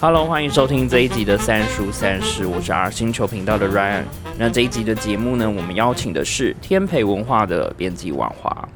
[0.00, 4.02] Hello，欢迎收听这一集的三叔三世，我是 R 星球频道的 Ryan。
[4.36, 8.68] 那这一集的节目呢，我们邀请的是天培文化的编辑婉华。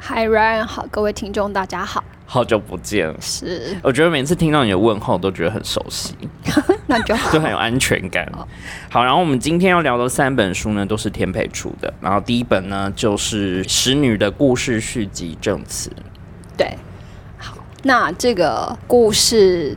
[0.00, 6.14] Hi Ryan，好，各位听众大家好，好久不见，是，我觉得每次听到你的问候都觉得很熟悉，
[6.86, 8.26] 那就好，就很有安全感。
[8.90, 11.92] 好，然后我们今天要聊的三本书呢，都是天培出的。
[12.00, 15.90] 然后第一本呢，就是《使女的故事续集》证词。
[16.56, 16.76] 对，
[17.38, 19.76] 好，那这个故事。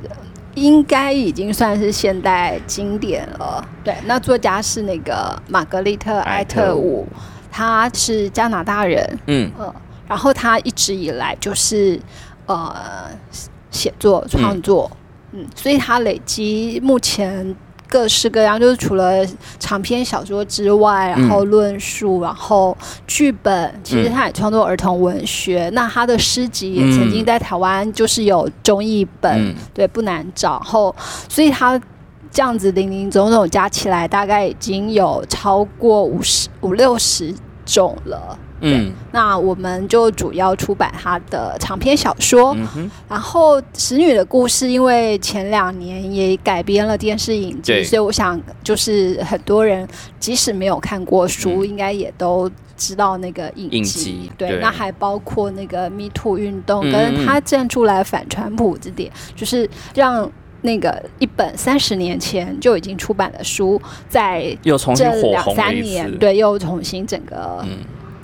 [0.56, 3.64] 应该已经算是现代经典了。
[3.84, 7.08] 对，那作家是那个玛格丽特·埃特伍，
[7.52, 9.20] 他是加拿大人。
[9.28, 9.72] 嗯呃，
[10.08, 12.00] 然后他一直以来就是
[12.48, 13.12] 呃
[13.70, 14.90] 写作创作，
[15.32, 17.56] 嗯，所以他累积目前。
[17.90, 19.26] 各式各样，就是除了
[19.60, 25.70] 长篇小说之外，然后论述，然后剧本，其实他也创作儿童文学。
[25.72, 30.56] 那他的诗集也曾经在台湾就是有中译本，对，不难找。
[30.56, 30.94] 然后，
[31.30, 31.80] 所以他
[32.30, 37.34] 这样子零零总总加起来，大概已经有超过五十五六十
[37.66, 38.38] 种了。
[38.62, 42.58] 嗯，那我们就主要出版他的长篇小说，
[43.08, 49.88] 然后《使女的故事》因为前两年也改编了电视影集，所以我想就是很多人
[50.20, 54.32] 即使没有看过书，应该也都知道那个影集。
[54.38, 60.30] 对，那还包括那个 Me Too 运动，跟他站出来反川普这点，就是让
[60.62, 67.64] 那个一本三十年前就已经出版的书，在又重新两三年，对，又重新整个。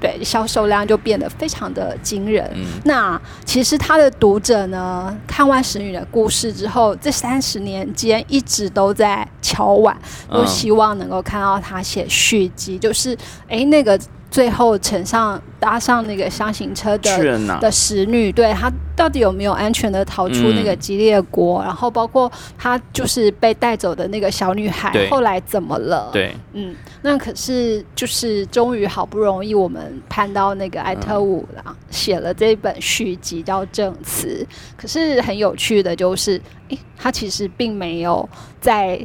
[0.03, 2.53] 对，销售量就变得非常的惊人。
[2.83, 9.97] 那其实他的读者呢，看完《石女的故事》之后，这三十年间一直都在敲碗，
[10.29, 13.97] 都希望能够看到他写续集，就是哎那个。
[14.33, 21.61] 最后乘上搭上那个箱型车的的使女，对她到底有没有安全的逃出那个激烈国？
[21.61, 26.09] 然后包括她就是被带走的那个小女孩，后来怎么了？
[26.11, 34.43] 对，嗯，那可是就是终于好不容易我们盼到那个艾特伍了，写了这本续集叫《证词》。
[34.75, 38.27] 可是很有趣的就是，诶，他其实并没有
[38.59, 38.99] 在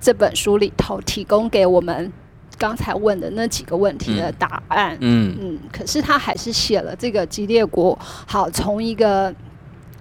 [0.00, 2.12] 这本书里头提供给我们。
[2.62, 9.34] 刚才问的那几个问题的答案，嗯嗯，可是他还是写了这个激烈国，好从一个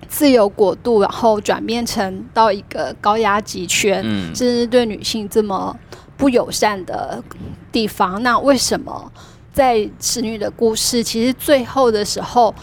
[0.07, 4.03] 自由国度，然后转变成到一个高压集权，
[4.35, 5.75] 甚至对女性这么
[6.15, 7.23] 不友善的
[7.71, 8.21] 地方。
[8.21, 9.11] 那为什么
[9.51, 12.53] 在使女的故事，其实最后的时候？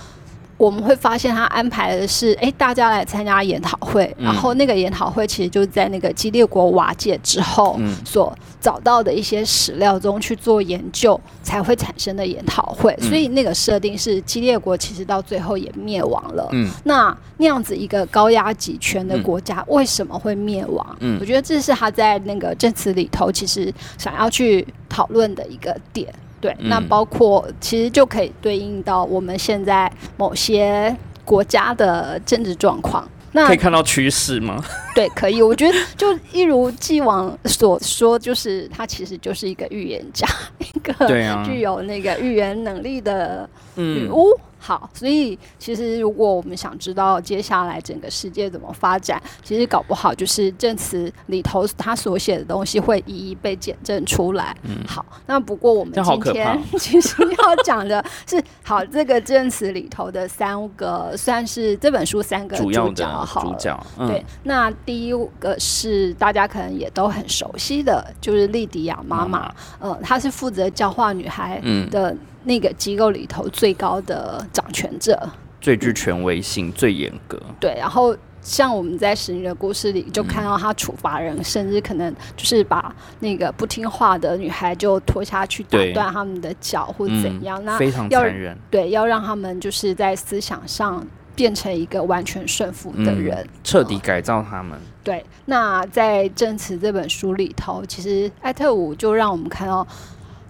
[0.58, 16.48] 我们会发现他安排的是，哎，大家来参加研讨会，然后那个研讨会其实就是在那个激烈国瓦解之后所找到的一些史料中去做研究才会产生的研讨会，所以那个设定是激烈国其实到最后也灭亡了。
[16.52, 20.84] 嗯，那那样子一个高压集权的国家为什么会灭亡？
[20.98, 26.12] 嗯，我觉得这是他在那个证词里头其实想要去讨论的一个点。
[26.40, 30.94] 对，那包括其实就可以对应到我们现在某些
[31.24, 33.08] 国家的政治状况。
[33.32, 34.64] 那可以看到趋势吗？
[34.94, 35.42] 对，可以。
[35.42, 40.26] 我觉得就一如既往所说，就是他其实就是一个预言家，
[40.58, 44.28] 一个具有那个预言能力的女巫。
[44.58, 54.56] 好，所以其实如果我们想知道接下来整个世界怎么发展，其实搞不好就是证词里头他所写的东西会一一被检证出来。
[54.64, 64.24] 嗯，好，那不过我们今天 其实要讲的是，好，这个证词里头的三个算是这本书三个主角，好，主角对。
[64.42, 72.16] 那第一个是大家可能也都很熟悉的，就是莉迪亚妈妈，呃，她是负责教化女孩的。
[72.44, 75.28] 那个机构里头最高的掌权者，
[75.60, 77.38] 最具权威性、最严格。
[77.60, 87.62] 对，然后像我们在《使女的故事》里就看到他处罚人，甚至可能就是把那个不听话的女孩就拖下去打断他们的脚，或怎样。
[87.64, 88.56] 那非常残忍。
[88.70, 94.78] 对，要让他们就是在思想上变成一个完全顺服的人，彻底改造他们。
[95.02, 99.86] 对，那在《证词》这本书里头，其实艾特伍就让我们看到。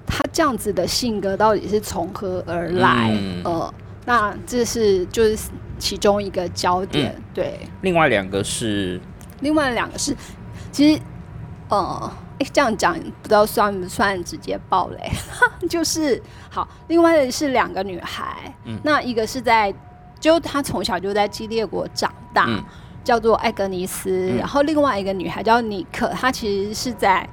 [0.08, 3.16] 他这样子的性格到底是从何而来？
[3.44, 3.72] 呃，
[4.06, 7.14] 那这是就是其中一个焦点。
[7.34, 9.00] 对，另外两个是，
[9.40, 10.16] 另外两个是，
[10.72, 11.00] 其实，
[11.68, 15.10] 呃，哎，这样讲不知道算不算直接暴雷？
[15.68, 16.20] 就是
[16.50, 19.72] 好，另外的是两个女孩，嗯那一个是在，
[20.18, 22.48] 就她从小就在激烈国长大。
[23.04, 27.26] 叫做艾格尼斯，嗯然后另外一个女孩叫尼克，她其实是在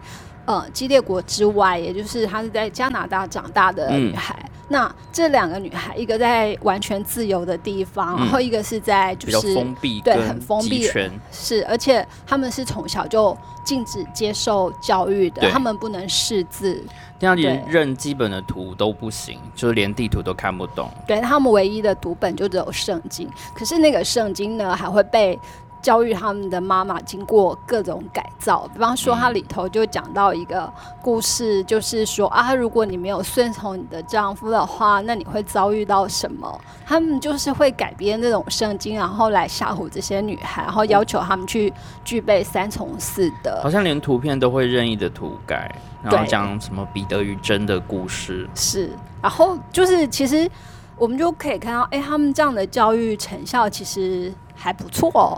[0.45, 4.37] 呃激烈国之外，也就是她是在加拿大长大的嗯女孩。
[4.67, 10.89] 那这两个女孩，一个在完全自由的地方，嗯然后一个是在就比较是封闭对很封闭，
[11.31, 16.83] 是，而且他们是从小就禁止接受教育的对，他们不能识字，
[17.19, 20.89] 这样连认基本的图都不行，就是连地图都看不懂。
[21.05, 23.29] 对他们唯一的读本就只有圣经。
[23.53, 25.39] 可是那个圣经呢，还会被
[25.85, 28.67] 教育他们的妈妈经过各种改造。
[28.73, 30.67] 比方说，它里头就讲到一个
[30.99, 36.59] 故事，就是说啊，如果你没有顺从你的丈夫的话，那你会遭遇到什么？
[36.83, 41.71] 他们就是会改编这种圣经，然后来吓唬这些女孩，然后要求他们去
[42.03, 43.69] 具备三从四德好。
[43.69, 45.71] 像连图片都会任意的涂改，
[46.01, 48.49] 然后讲什么彼得与真的故事。
[48.55, 48.89] 是，
[49.21, 50.49] 然后就是其实
[50.97, 55.37] 我们就可以看到，哎、他们这样的教育成效其实还不错哦。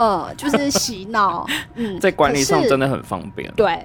[0.00, 3.52] 呃，就是 洗脑，嗯，在管理上真的很方便。
[3.54, 3.78] 对。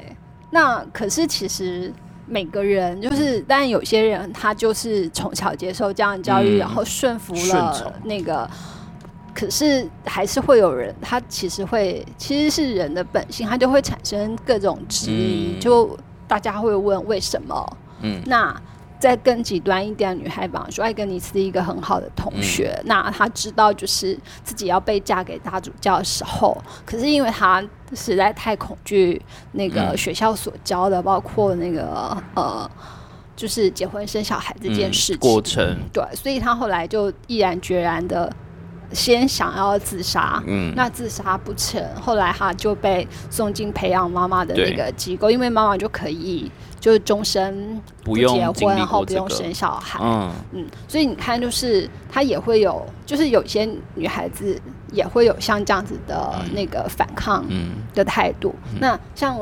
[0.50, 1.94] 那可是其实
[2.26, 8.50] 每个人就是，嗯但有些人他就是从小接受这样的教育，嗯然后顺服了那个。
[9.34, 17.78] 可是还是会有人，他其实会，其实是人的本性，他就会产生各种质疑，嗯就大家会问为什么？
[18.02, 18.56] 嗯那
[19.00, 22.86] 再更极端一点的女孩，比方说艾格尼斯一个很好的同学，嗯。
[22.88, 27.64] 那她知道就是自己要被嫁给大主教的时候，可是因为她
[27.94, 29.22] 实在太恐惧
[29.52, 29.98] 那个嗯。
[29.98, 32.70] 学校所教的，包括那个呃，
[33.36, 38.32] 就是结婚生小孩这件嗯事情，过程，对，所以她后来就毅然决然的
[38.96, 46.50] 先想要自杀，嗯，那自杀不成，后来他就被送进培养妈妈的那个机构，因为妈妈就可以
[46.80, 50.00] 就是终身不用结婚，然后不用生小孩。
[50.02, 54.60] 嗯，嗯，所以你看，就是她也会有，就是有些女孩子
[54.92, 57.74] 也会有像这样子的嗯那个反抗嗯。
[57.94, 58.56] 的态度。
[58.80, 59.38] 那像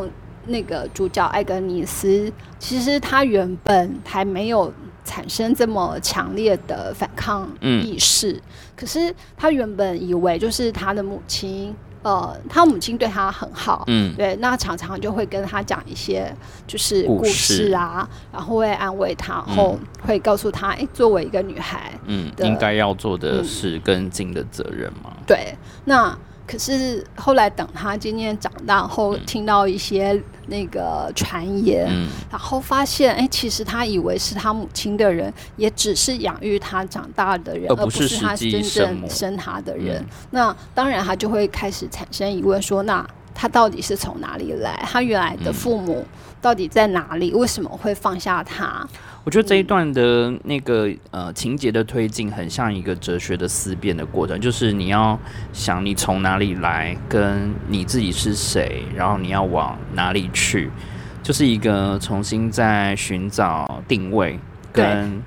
[0.45, 4.71] 那个主角艾格尼斯，其实她原本还没有
[5.03, 8.41] 产生这么强烈的反抗嗯意识，
[8.75, 13.83] 可是他原本以为就是他的母亲，呃，他母亲对他很好。
[13.87, 16.33] 嗯对，那常常就会跟他讲一些
[16.65, 25.11] 就是故故事事啊，然后会安慰他，然后会告诉他，哎、作为一个女孩，嗯，应该要做的嗯事跟尽的责任嘛。
[25.25, 25.55] 对，
[25.85, 40.01] 那可是后来等他渐渐长大后，听到一些那个传言，嗯然后发现，哎，其实他以为是他母亲的人，也只是养育他长大的人，而不是他是真正生他的人。
[40.01, 44.83] 嗯那当然，他就会开始产生疑问，说，那他到底是从哪里来？
[44.85, 46.05] 他原来的嗯父母
[46.41, 47.33] 到底在哪里？
[47.33, 48.85] 为什么会放下他？
[49.25, 55.17] 我觉得这一段的那个呃情节的推进，很像一个哲学的思辨的过程，就是你要
[55.53, 60.69] 想你从哪里来，跟你自己是谁，然后你要往哪里去，
[61.21, 64.37] 就是一个重新在寻找定位，
[64.73, 65.23] 跟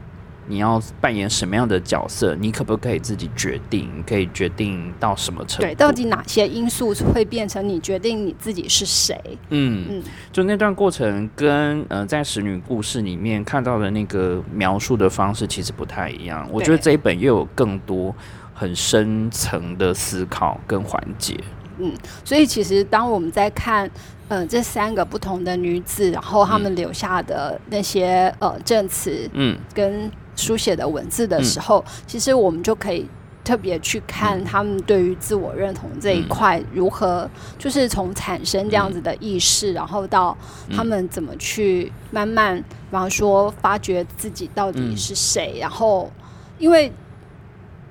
[0.48, 3.90] 你要扮演什么样的角色，你可不可以自己决定？
[3.96, 5.62] 你可以决定到什么程度？
[5.62, 9.18] 对，到底哪些因素会变成你决定你自己是谁？
[9.50, 10.02] 嗯嗯
[10.32, 16.48] 就那段过程跟呃在使女故事里面看到的那个描述的方式其实不太一样。
[16.52, 18.14] 我觉得这一本又有更多
[18.54, 21.38] 很深层的思考跟环节。
[21.78, 21.92] 嗯
[22.24, 23.90] 所以其实当我们在看，
[24.28, 33.08] 呃，这三个不同的女子，然后她们留下的那些呃证词嗯跟书写的文字的时候，其实我们就可以
[33.42, 37.28] 特别去看他们对于自我认同这一块如何，
[37.58, 40.36] 就是从产生这样子的意识，然后到
[40.74, 46.10] 他们怎么去慢慢，比方说发掘自己到底是谁，然后
[46.58, 46.92] 因为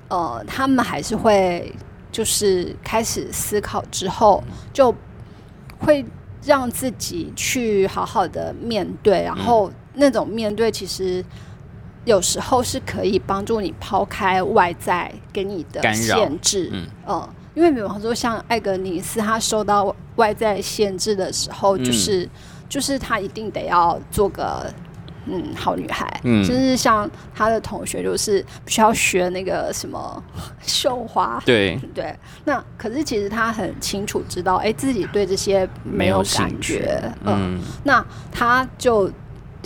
[0.08, 1.74] 呃，他们还是会
[2.12, 4.94] 就是开始思考之后，就
[5.78, 6.04] 会
[6.44, 11.24] 让自己去好好的面对，然后那种面对其实。
[12.06, 16.86] 有时候是可以帮助你抛开外在给你的限制，嗯。
[17.04, 22.26] 呃，因为比方说像艾格尼斯，他受到外在限制的时候，嗯就是、
[22.68, 24.72] 就是他一定得要做个
[25.26, 26.44] 嗯好女孩，嗯。
[26.44, 30.22] 甚至像他的同学就是必须要学那个什么
[30.62, 37.60] 绣花，对，对，那可是其实他很清楚知道，哎、自己对这些没有感觉，嗯，嗯。
[37.82, 39.10] 那他就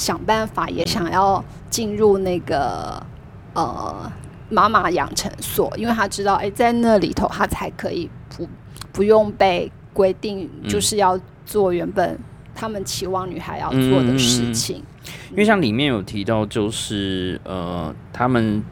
[0.00, 3.00] 想办法，也想要进入那个
[3.52, 4.11] 呃
[4.49, 8.49] 妈妈养成所，因为他知道，哎、在那里头他才可以不
[8.92, 12.19] 不用被规定，嗯就是要做原本
[12.54, 14.83] 他们期望女孩要做的事情。
[15.30, 18.62] 因为像里面有提到，就是呃，他们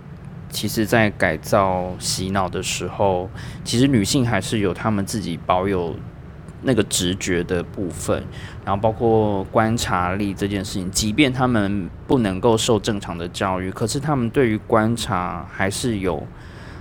[0.50, 3.28] 其实在改造洗脑的时候，
[3.64, 5.94] 其实女性还是有他们自己保有
[6.62, 8.22] 那个直觉的部分，
[8.64, 16.26] 然后包括观察力这件事情，即便他们不能够受正常的教育，可是他们对于观察还是有。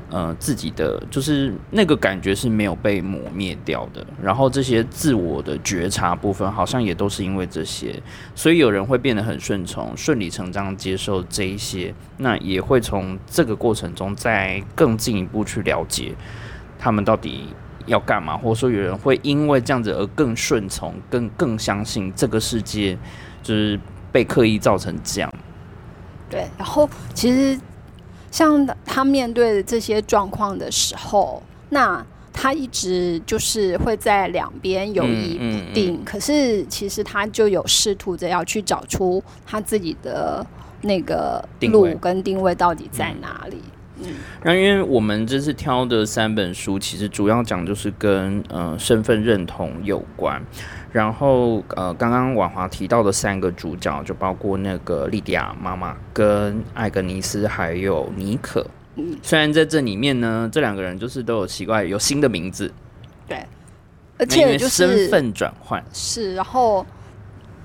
[0.09, 8.01] 呃，自己的就是那个感觉是没有被抹灭掉的，然后这些自我的觉察部分，好像也都是因为这些，
[8.33, 16.15] 所以有人会变得很顺从、顺理成章接受这一些，那也会从这个过程中再更进一步去了解
[16.79, 17.53] 他们到底
[17.87, 22.95] 要干嘛，或者说有人会因为这样子而更顺从、更更相信这个世界
[23.41, 23.79] 就是
[24.11, 25.33] 被刻意造成这样。
[26.29, 27.59] 对，然后其实。
[28.29, 36.03] 像他面对这些状况的时候，那他一直就是会在两边犹豫不定。
[36.03, 40.45] 可是其实他就有试图着要去找出他自己的
[40.81, 43.63] 那个路跟定位到底在哪里。
[43.99, 50.41] 嗯，那因为我们这次挑的三本书，其实主要讲就是跟呃身份认同有关。
[50.91, 58.65] 然后呃，刚刚婉华提到的三个主角，就包括那个莉迪亚妈妈、跟艾格尼斯还有尼可。
[58.95, 62.71] 嗯，虽然在这里面呢，这两个人就是都有奇怪有新的名字。
[63.27, 63.45] 对，
[64.17, 66.85] 而且就是身份转换是，然后。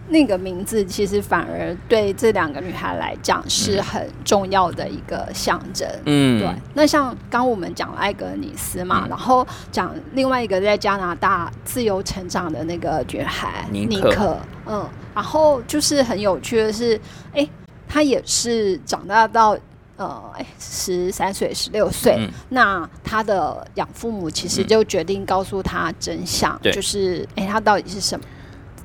[0.08, 5.88] 那个名字其实反而对这两个女孩来讲是很重要的一个象征。
[6.04, 6.54] 嗯，对。
[6.74, 17.00] 那像刚我们讲艾格尼斯嘛，然后讲另外一个在加拿大自由成长的那个女孩尼克，嗯，然后就是很有趣的是，
[17.32, 17.48] 哎，
[17.88, 19.56] 她也是长大到
[19.96, 22.18] 呃，哎，十三岁、十六岁，
[22.48, 28.24] 那她的养父母其实就决定告诉她真相，就是哎，她到底是什么？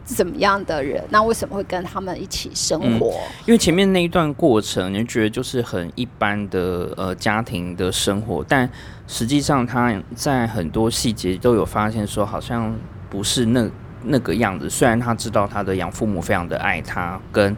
[0.07, 1.03] 怎么样的人？
[1.09, 3.19] 那为什么会跟他们一起生活？
[3.45, 8.67] 因为前面那一段过程，你觉得就是很一般的呃家庭的生活，但
[9.05, 12.73] 实际上他在很多细节都有发现说，好像
[13.09, 13.69] 不是那
[14.03, 14.69] 那个样子。
[14.69, 17.55] 虽然他知道他的养父母非常的爱他，跟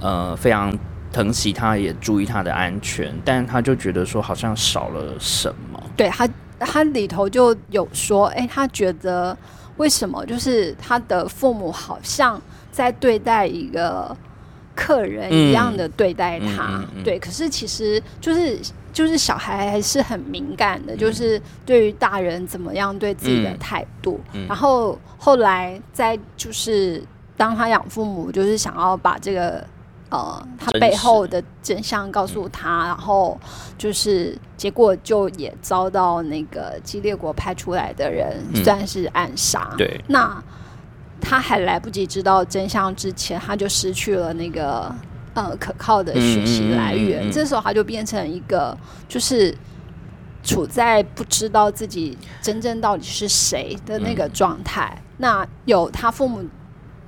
[0.00, 0.72] 呃非常
[1.12, 5.82] 疼惜他，也注意他的安全，但他就觉得说好像少了什么。
[5.96, 6.28] 对他，
[6.60, 9.36] 他里头就有说，哎，他觉得。
[9.78, 10.24] 为什么？
[10.26, 14.14] 就是他的父母好像在对待一个
[14.74, 17.18] 客人一样的对待他，对。
[17.18, 18.58] 可是其实就是
[18.92, 24.20] 就是小孩还是很敏感的，就是对于大人怎么样对自己的态度。
[24.46, 27.02] 然后后来在就是
[27.36, 29.64] 当他养父母，就是想要把这个。
[30.10, 33.38] 呃，他背后的真相告诉他，然后
[33.76, 39.74] 就是结果就也遭到那个激烈国派出来的人算是暗杀。
[39.76, 40.42] 对，那
[41.20, 44.90] 他还来不及知道真相之前，他就失去了那个
[45.34, 47.30] 呃可靠的学习来源。
[47.30, 48.74] 这时候他就变成一个
[49.06, 49.54] 就是
[50.42, 55.02] 处在不知道自己真正到底是谁的那个状态。
[55.18, 56.42] 那有他父母。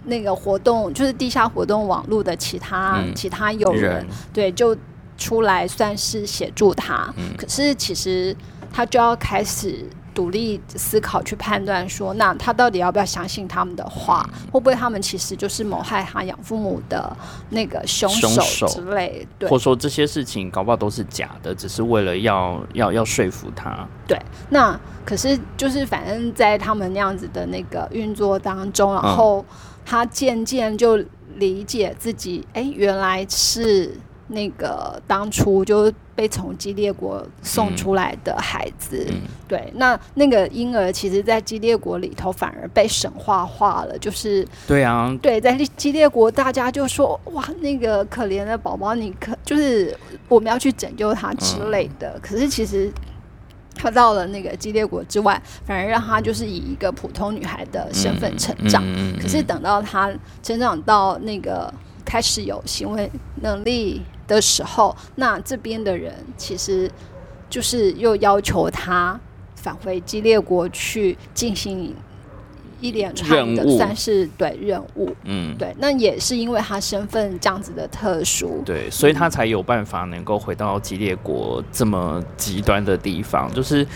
[0.05, 4.77] 那个活动就是地下活动网络的其他其他友人，对，就
[5.19, 7.13] 出来算是协助他。
[7.37, 8.35] 可是其实
[8.73, 14.29] 他就要开始独立思考，去判断说，那他到底要不要相信他们的话？
[14.51, 17.15] 会不会他们其实就是谋害他养父母的
[17.51, 19.27] 那个凶手之类？
[19.39, 23.87] 对，或者说这些事情搞不好都是假的，只是为了要要要说服他。
[24.09, 29.45] 对，那可是就是反正在他们那样子的那个运作当中，然后。
[29.85, 30.99] 他渐渐就
[31.37, 33.97] 理解自己，哎，原来是
[34.29, 39.07] 那个当初就被从激烈国送出来的孩子。
[39.49, 49.97] 对，那那个婴儿其实，在激烈国里头反而被神话化了，就是对啊，对，在激烈国大家就说，哇，那个可怜的宝宝，你可就是
[50.29, 52.19] 我们要去拯救他之类的。
[52.23, 52.93] 可是其实。
[53.81, 58.85] 他到了那个激烈国之外，反而让他就是以一个普通女孩的身份成长。
[59.19, 61.73] 可是等到他成长到那个
[62.05, 66.91] 开始有行为能力的时候，那这边的人其实
[67.49, 69.19] 就是又要求他
[69.57, 71.95] 返回激烈国去进行。
[72.81, 83.53] 一连串的算是对任务，嗯，对，那也是因为他身份这样子的特殊，对，所以他才有办法能够回到激烈国这么极端的地方。
[83.53, 83.87] 就是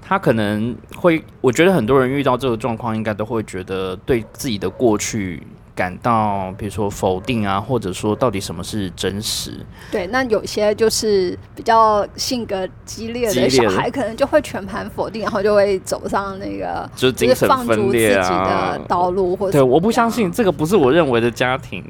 [0.00, 5.42] 他可能会，我觉得很多人遇到这个状况，应该都会觉得对自己的过去
[5.76, 9.52] 感到，比如说否定啊，或者说到底什么是真实？
[9.92, 21.84] 对，那有些就是比较性格激烈的小孩，可能就会全盘否定，然后就会走上那个就是精神分裂的道路，或者对，我不相信这个不是我认为的家庭。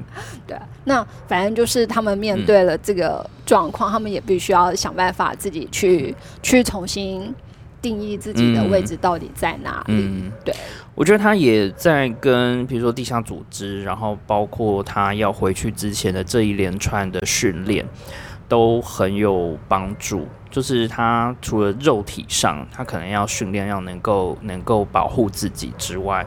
[0.48, 6.12] 对，那反正就是他们面对了这个状况，他们也必须要想办法自己去
[6.42, 7.32] 去重新。
[7.82, 10.24] 定义自己的位置到底在哪里？
[10.44, 10.52] 对，
[10.96, 17.86] 我觉得他也在跟，比如说地下组织，然后包括他要回去之前的这一连串的训练，
[18.48, 20.26] 都很有帮助。
[20.50, 26.26] 就是他除了肉体上，他可能要训练，要能够能够保护自己之外，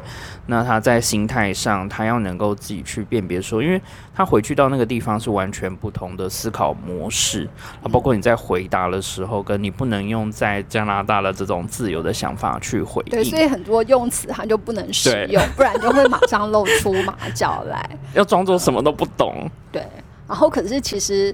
[0.49, 3.79] 那他在心态上，他要能够自己去辨别说，因为
[4.15, 7.47] 他回去到那个地方是完全不同的思考模式
[7.83, 13.11] 啊，包括你在回答的时候，跟你不能用在加拿大的这种自由的想法去回应。
[13.11, 19.47] 对，所以很多用词他就不能使用，不然就会马上露出马脚来， 要装作什么都不懂。
[19.71, 19.85] 对，
[20.27, 21.33] 然后可是其实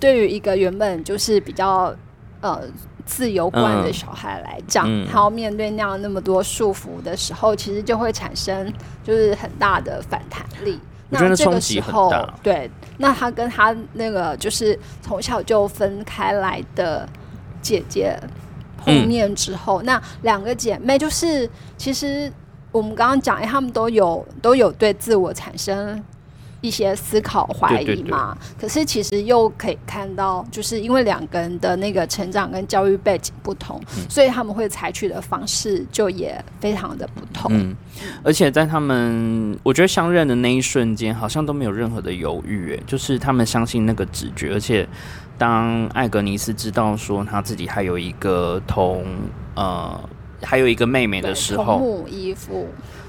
[0.00, 1.94] 对于一个原本就是比较。
[2.42, 2.60] 呃，
[3.06, 8.70] 自由惯的小孩来讲，他要面对那样那么多束缚的时候，其实就会产生
[9.02, 10.78] 就是很大的反弹力。
[11.08, 17.08] 那这个时候，对，那他跟他那个就是从小就分开来的
[17.62, 18.18] 姐姐
[18.76, 21.48] 碰面之后，那两个姐妹就是
[21.78, 22.30] 其实
[22.72, 26.02] 我们刚刚讲，哎，他们都有都有对自我产生。
[26.60, 37.50] 一些思考怀疑嘛，可是其实又可以看到，就是因为两个人的那个成长跟教育背景不同，所以他们会采取的方式就也非常的不同。
[37.54, 37.76] 嗯，
[38.24, 44.52] 而且在他们我觉得相认的那一瞬间，好像都没有任何的犹豫，哎，就是他们相信那个直觉。
[44.52, 44.88] 而且
[45.38, 49.04] 当艾格尼斯知道说他自己还有一个同
[49.54, 49.98] 呃
[50.42, 52.66] 还有一个妹妹的时候，母衣服。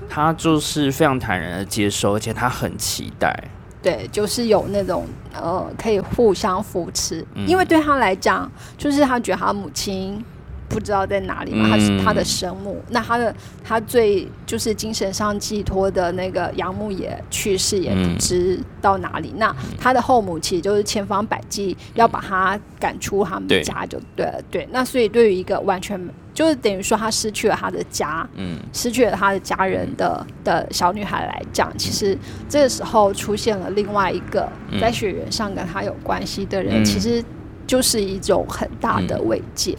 [0.10, 3.36] 他就是非常坦然的接受，而且他很期待。
[3.82, 10.22] 对，就是有那种呃，可以互相扶持，因为对他来讲，就是他觉得他母亲
[10.68, 13.34] 不知道在哪里嘛，他是他的生母，那他的
[13.64, 19.34] 他最就是精神上寄托的那个养母也去世，也不知到哪里。
[19.38, 24.42] 那他的后母其实就是千方百计要把他赶出他们家，就对了。
[24.50, 25.98] 对，那所以对于一个完全。
[26.38, 32.16] 就是等于说，她失去了她的家，嗯，失去了她的家人的的小女孩来讲，其实
[32.48, 34.48] 这个时候出现了另外一个
[34.80, 37.26] 在血缘上跟她有关系的人，其实
[37.66, 39.76] 就是一种很大的慰藉。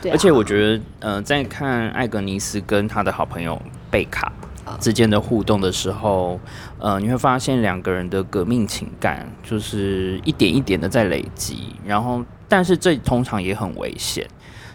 [0.00, 4.32] 对，而且我觉得，呃，在看艾格尼斯跟他的好朋友贝卡
[4.78, 6.38] 之间的互动的时候，
[6.78, 14.24] 呃，你会发现两个人的革命情感就是一点一点的在累积，然后，但是这通常也很危险。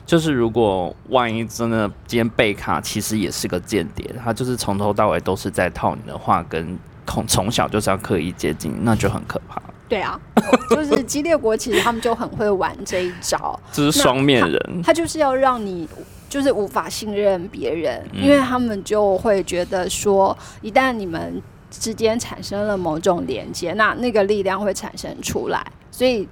[0.06, 9.62] 就是如果万一真的今天贝卡其实也是个间谍，他就是从头到尾都是在套你的话，跟从从小就是要刻意接近，那就很可怕。
[9.88, 10.20] 对啊，
[10.70, 14.82] 就是激烈国其实他们就很会玩这一招， 这是双面人。
[14.82, 15.88] 他就是要让你
[16.30, 26.28] 就是无法信任别人，因为他们就会觉得说，一旦你们之间产生了某种连接，那那个力量会产生出来，所以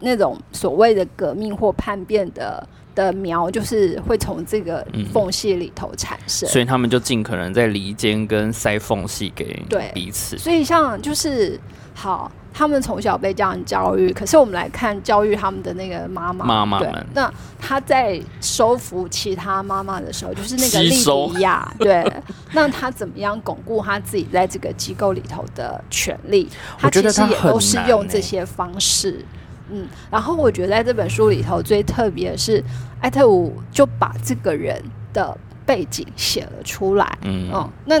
[0.00, 2.66] 那种所谓的革命或叛变的。
[2.94, 10.38] 的苗就是会从这个缝隙里头产生，所以他们就尽可能在离间跟塞缝隙给彼此。
[10.38, 11.58] 所以像就是
[11.92, 22.04] 好，他们从小被这样教育，可是我们来看教育他们的那个妈妈，妈妈们，那他在收服其他妈妈的时候，就是那个利比亚，对，
[22.54, 26.48] 那他怎么样巩固他自己在这个机构里头的权利？
[26.78, 29.24] 他其实也都是用这些方式。
[29.70, 32.62] 嗯，然后我觉得在这本书里头最特别的是，
[33.00, 34.78] 艾特伍就把这个人
[35.12, 37.18] 的背景写了出来。
[37.22, 37.50] 嗯，
[37.86, 37.98] 那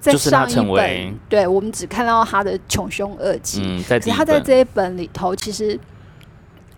[0.00, 3.60] 在上一本，对我们只看到他的穷凶恶极。
[3.62, 5.78] 嗯，在他在这一本里头，其实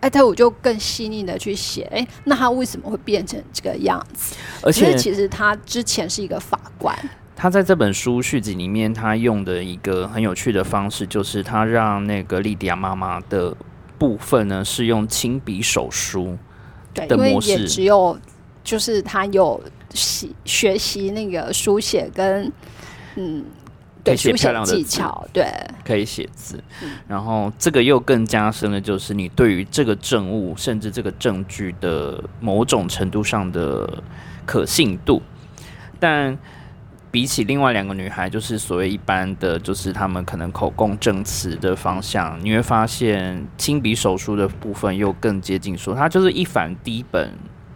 [0.01, 4.35] 艾特伍就更细腻的去写，哎，那他为什么会变成这个样子？
[4.61, 6.93] 而且其实他之前是一个法官。
[7.37, 13.55] 他在这本书续集里面，他用的一个很有趣的方式，就是他让那个莉迪亚妈妈的。
[13.99, 16.35] 部分呢是用亲笔手书
[16.95, 18.17] 的模式，也只有
[18.63, 19.61] 就是他有
[19.93, 22.51] 习学习那个书写跟
[23.15, 23.45] 嗯，
[24.03, 25.45] 对写漂亮的技巧，对，
[25.85, 26.63] 可以写字。
[27.07, 34.01] 然后这个又更加深了，就是你对于这个证物甚至这个证据的某种程度上的
[34.45, 35.21] 可信度，
[35.99, 36.35] 但。
[37.11, 47.33] 比起另外两个女孩，就是所谓一般的，就是他们可能口供证词的方向，你会发现亲笔手书的部分又更接近说，他就是一反第一本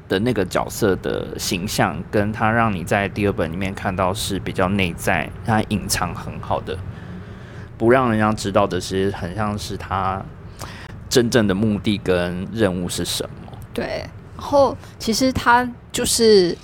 [0.07, 6.77] 的那个角色的形象，跟他让你在第二本里面看到是比较内在，他隐藏很好的
[7.75, 10.23] 不让人家知道的是，很像是他
[11.09, 13.57] 真正的目的跟任务是什么。
[13.73, 16.55] 对，然后其实他就是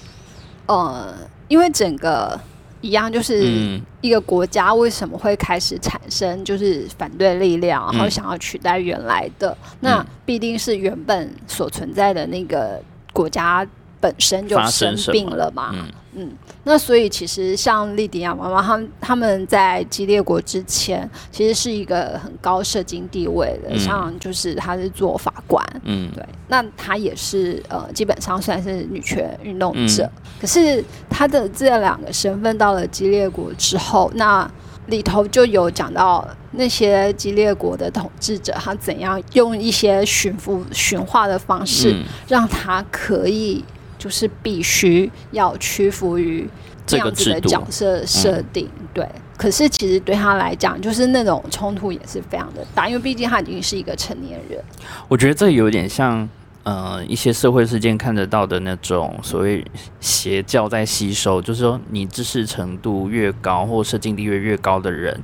[0.68, 1.16] 呃，
[1.48, 2.40] 因为整个
[2.82, 3.82] 一样，就是嗯。
[4.02, 8.12] 一个国家为什么会开始产生就是反对力量，然后嗯。
[8.12, 13.68] 想要取代原来的，那嗯必定是原本所存在的那个国家
[14.00, 15.72] 本身就生病了嘛。
[15.74, 15.92] 嗯。
[16.14, 16.32] 嗯，
[16.70, 23.80] 那所以其实像利迪亚妈妈他们他们在激烈国之前，其实是一个很高社经地位的，嗯。
[23.80, 26.12] 像就是她是做法官，嗯。
[26.14, 30.04] 对，那她也是呃，基本上算是女权运动者。
[30.04, 34.50] 嗯可是她的这两个身份到了激烈国之后，那
[34.86, 42.04] 里头就有讲到那些激烈国的统治者，他怎样用一些驯服、驯化的方式，嗯。
[42.28, 43.66] 让他可以
[44.00, 46.50] 就是必须要屈服于
[46.88, 48.68] 这这个样子的角色设定。
[48.92, 49.08] 对，
[49.38, 54.60] 可是其实对他来讲，就是那种冲突也是非常的大，因为毕竟他已经是一个成年人。
[55.08, 56.28] 我觉得这有点像
[56.64, 59.64] 呃一些社会事件看得到的那种所谓
[60.00, 65.22] 邪教在吸收，就是说你知识程度越高或社经地位越高的人，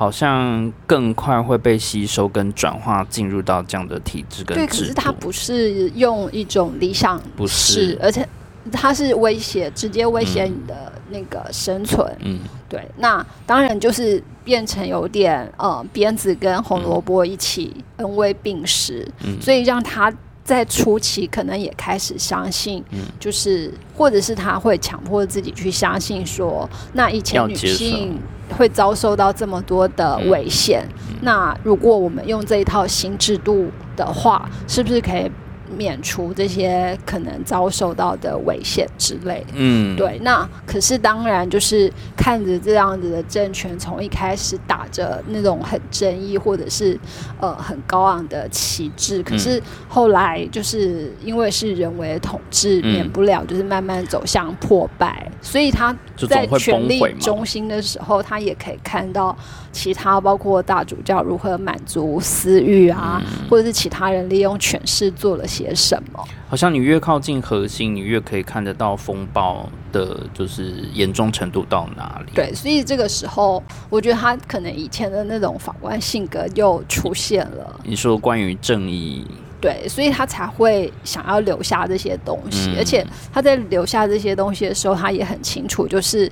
[0.00, 5.12] 好像更快会被吸收跟转化进入到这样的体制跟对，可是他。
[5.12, 7.98] 不是用一种理想不是。
[8.00, 8.26] 而且
[8.72, 12.10] 他是威胁，直接威胁你的那个生存。
[12.20, 19.38] 嗯对，那当然就是变成有点呃，鞭子跟红萝卜一起恩威并施，嗯。
[19.38, 20.10] 所以让他
[20.42, 23.00] 在初期可能也开始相信，嗯。
[23.20, 28.18] 就是或者是他会强迫自己去相信说，那以前女性
[28.56, 30.30] 会遭受到这么多的嗯。
[30.30, 30.86] 危险，
[31.22, 35.30] 那如果我们用这一套新制度的话，是不是可以
[35.76, 39.44] 免除这些可能遭受到的危险之类？
[39.54, 46.98] 嗯，对，那可是当然就是看着这样子的政权从一开始打着那种很正义或者是
[47.40, 55.96] 呃很高昂的旗帜，可是后来就是因为是人为的统治，嗯免不了就是慢慢走向破败，所以他
[56.28, 57.00] 在权力。
[57.20, 59.36] 中心的时候，他也可以看到
[59.72, 66.24] 其他包括大主教如何满足私欲啊，嗯或者是其他人利用权势做了些什么。
[66.48, 72.32] 好像你越靠近核心，你越可以看得到风暴的，就是严重程度到哪里。
[72.34, 79.24] 对，所以这个时候，我觉得他可能以前的那种法官性格又出现了，你说关于正义，
[79.60, 86.28] 对，所以他才会想要留下这些东西，嗯而且他在留下这些东西的时候，他也很清楚，就是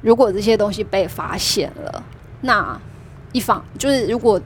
[0.00, 2.02] 如果这些东西被发现了，
[2.42, 2.78] 那
[3.32, 4.38] 一方就是如果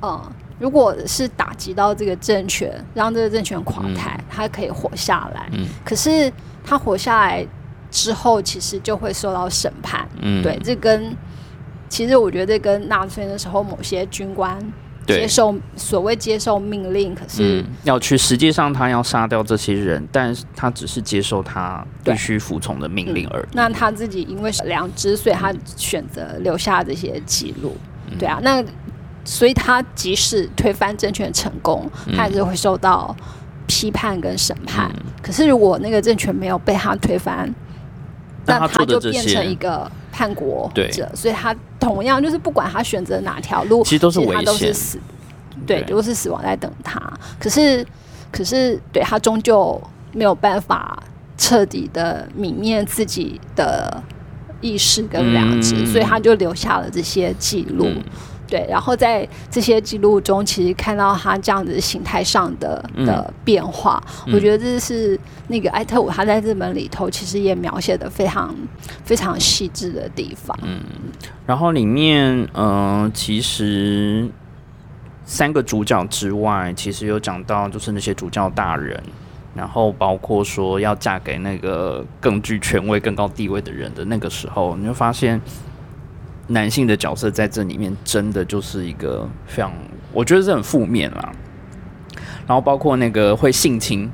[0.00, 0.32] 呃。
[0.58, 5.48] 如果是打击到这个政权，让这个政权垮台，他可以活下来。
[5.54, 6.32] 嗯可是
[6.64, 7.44] 他活下来
[7.90, 10.08] 之后，其实就会受到审判。
[10.20, 11.16] 嗯，对，这跟
[11.88, 14.56] 其实我觉得这跟纳粹那时候某些军官
[15.06, 23.44] 接，受所谓接受命令，可是、嗯，要去，实际上他要杀掉这些人，但是他只是接受他必须服从的命令而已。
[23.52, 27.76] 那他自己因为是良知，所以他选择留下这些记录。
[28.10, 28.18] 嗯。
[28.18, 28.64] 对啊，那
[29.24, 32.16] 所以他即使推翻政权成功，嗯。
[32.16, 33.14] 他还是会受到
[33.66, 34.90] 批判跟审判。
[34.94, 35.12] 嗯。
[35.22, 37.52] 可是如果那个政权没有被他推翻，
[38.44, 44.98] 那他就变成一个叛国者，所以他同样就是不管他选择哪条路，其实都是危他都是险死，
[45.66, 47.00] 对，对都是死亡在等他。
[47.40, 47.84] 可是，
[48.30, 49.80] 可是对他终究
[50.12, 51.02] 没有办法
[51.38, 54.00] 彻底的泯灭自己的
[54.60, 55.86] 意识跟良知，嗯。
[55.86, 57.86] 所以他就留下了这些记录。
[57.86, 58.02] 嗯
[58.52, 68.54] 对，然后在这些记录中，其实看到他这样子形态上的嗯的变化，嗯我觉得这是那个艾特伍他在日本里头其实也描写的非常
[69.04, 70.54] 非常细致的地方。
[70.62, 70.82] 嗯
[71.46, 74.28] 然后里面，嗯、其实
[75.24, 79.02] 三个主角之外，其实有讲到就是那些主教大人，
[79.54, 85.40] 然后包括说要嫁给那个更具权威、更高地位的人的那个时候，你就发现
[86.48, 89.72] 男性的角色在这里面真的就是一个非常，
[90.12, 91.32] 我觉得是很负面啦。
[92.46, 94.10] 然后包括那个会性侵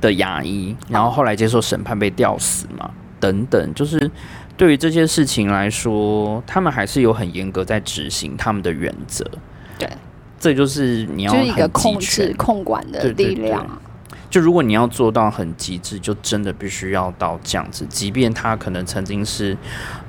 [0.00, 4.10] 的牙医，然后后来接受审判被吊死嘛，等等，就是
[4.56, 9.24] 对于这些事情来说，他们还是有很严格在执行他们的原则。
[9.78, 9.88] 对，
[10.38, 13.66] 这就是你要就是一个控制、控管的对对力量。
[14.34, 17.86] 就如果你要做到很极致，就真的必须要到这样子。
[17.86, 19.56] 即便他可能曾经是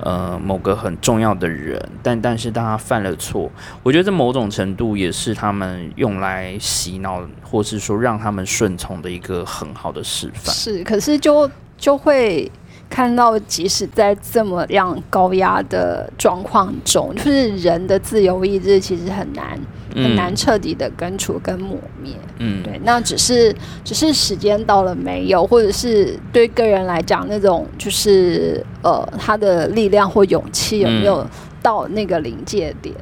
[0.00, 3.48] 呃某个很重要的人，但但是当他犯了错，
[3.84, 10.52] 我觉得这某种程度也是他们用来洗脑，或是说让他们顺从的一个很好的示范。
[10.52, 12.50] 是，可是就就会
[12.88, 19.58] 看到，即使在这么样高压的状况中，就是人的自由意志其实很难
[19.94, 22.12] 很难彻底的根除跟抹灭。
[22.38, 31.26] 嗯，对，那只是只是时间到了没有，或者是对个人来讲，那种就是呃，他的力量或勇气有没有
[31.62, 32.94] 到那个临界点？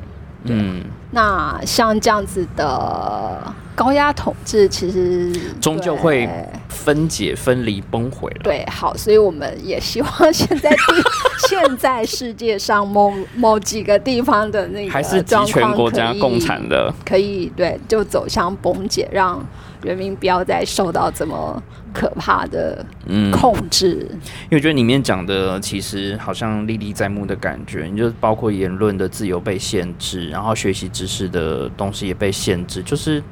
[0.45, 0.83] 嗯，
[1.15, 3.41] 那像这样子的
[3.75, 6.29] 高压统治，其实终究会
[6.69, 8.41] 分解、分离、崩毁了。
[8.43, 10.77] 对，好，所以我们也希望现在地
[11.49, 19.41] 现在世界上某某几个地方的那个还是集状权国家共产的，可以对，就走向崩解，让
[19.85, 24.09] 人民不要再受到这么可怕的嗯，控制。
[24.45, 33.23] 因为我觉得里面讲的其实好像历历在目的感觉，你就包括言论的自由被限制，然后学习知识的东西也被限制，就是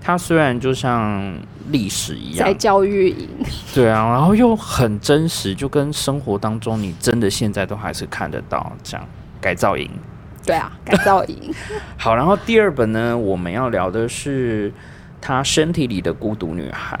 [0.00, 1.36] 它虽然就像
[1.70, 3.28] 历史一样在，教育营，
[3.74, 9.06] 对啊，然后又很真实，就跟生活当中你真的现在都还是看得到这样
[9.40, 9.90] 改造营。
[10.44, 11.52] 对啊，改造营，
[11.98, 14.72] 好，然后第二本呢，我们要聊的是
[15.20, 16.98] 她身体里的孤独女孩。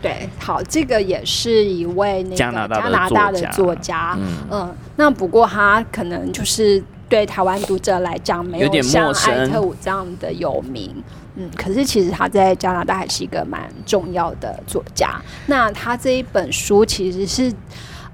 [0.00, 10.94] 对，好，这个也是一位那个加拿大的作家嗯嗯，那不过他可能就是对台湾读者来讲没有像艾特伍这样的有名，
[11.36, 15.18] 嗯，可是其实他在加拿大还是一个蛮重要的作家。
[15.46, 17.52] 那他这一本书其实是。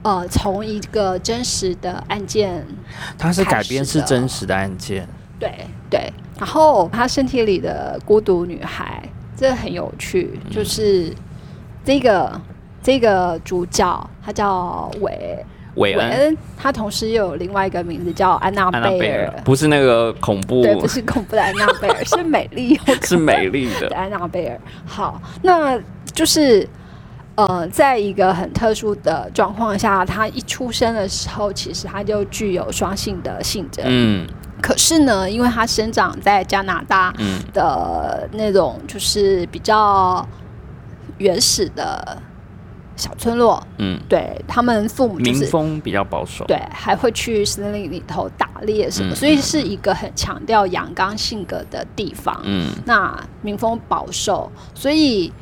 [0.03, 2.67] 呃，从一个真实的案件，
[3.19, 5.07] 它是改编是真实的案件，
[5.41, 5.51] 对
[5.91, 9.03] 对，然后他身体里的孤独女孩，
[9.37, 11.13] 这很有趣，就是
[11.83, 12.41] 这个
[12.83, 15.45] 这个主角，她叫韦。
[15.77, 22.79] 韦恩、恩，她同时又有另外一个名字叫安娜贝贝尔尔，，不是那个恐怖，对，不是恐怖的安娜贝尔， 是美丽。
[23.03, 23.89] 是美丽的。
[23.89, 23.97] 的。
[23.97, 24.61] 安娜贝尔。
[24.85, 25.81] 好，那
[26.13, 26.69] 就是
[27.37, 33.85] 呃，在一个很特殊的状况下，她一出生的时候，其实她就具有双性的性征。
[33.89, 34.27] 嗯
[34.61, 40.27] 可是呢，因为它生长在加拿大嗯的那种就是比较
[41.19, 42.17] 原始的
[42.97, 46.45] 小村落，嗯，对他们父母就是民风比较保守。
[46.47, 52.39] 对，还会去森林里头打猎什么，嗯所以是一个很强调阳刚性格的地方。
[52.45, 55.33] 嗯那民风保守，所以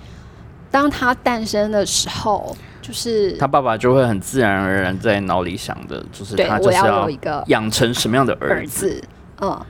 [0.71, 9.03] 当他诞生的时候，就是他爸爸就会很自然而然在脑里想的，就是对他就是我要有一个养成什么样的儿儿子。
[9.41, 9.67] 嗯，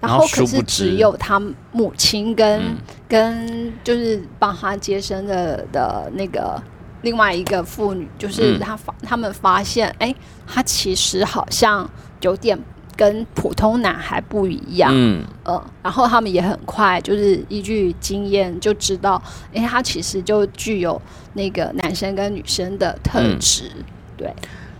[0.00, 1.40] 然后可是只有他
[1.72, 2.76] 母亲跟、嗯。
[3.06, 6.60] 跟就是帮他接生的的那个
[7.02, 8.60] 另外一个妇女，就是嗯。
[8.60, 10.12] 他发、他们发现，哎，
[10.46, 11.88] 他其实好像
[12.22, 12.58] 有点
[12.96, 19.20] 跟普通男孩不一样，嗯，呃，然后他们也很快就是依据经验就知道，
[19.52, 21.00] 哎，他其实就具有
[21.34, 23.38] 那个男生跟女生的特嗯。
[23.40, 23.70] 质，
[24.16, 24.32] 对，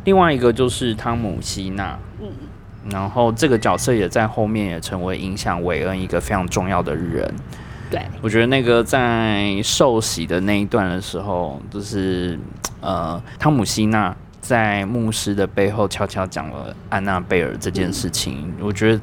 [0.04, 2.28] 另外一个就是汤姆希纳，嗯，
[2.90, 7.32] 然后这个角色也在后面也成为影响韦恩一个非常重要的人。
[7.90, 12.38] 对，我觉得那个在受洗的那一段的时候，就是
[12.80, 14.14] 呃，汤姆希纳
[14.44, 18.52] 在牧师的背后悄悄讲了安娜贝尔这件事情。
[18.60, 19.00] 我觉得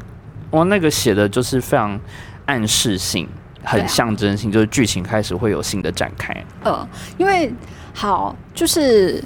[0.51, 1.99] 哇，那个写的就是非常
[2.45, 3.27] 暗示性，
[3.63, 6.31] 很象征性，就是剧情开始会有新的展开。
[6.63, 7.51] 呃，因为
[7.91, 9.23] 好就是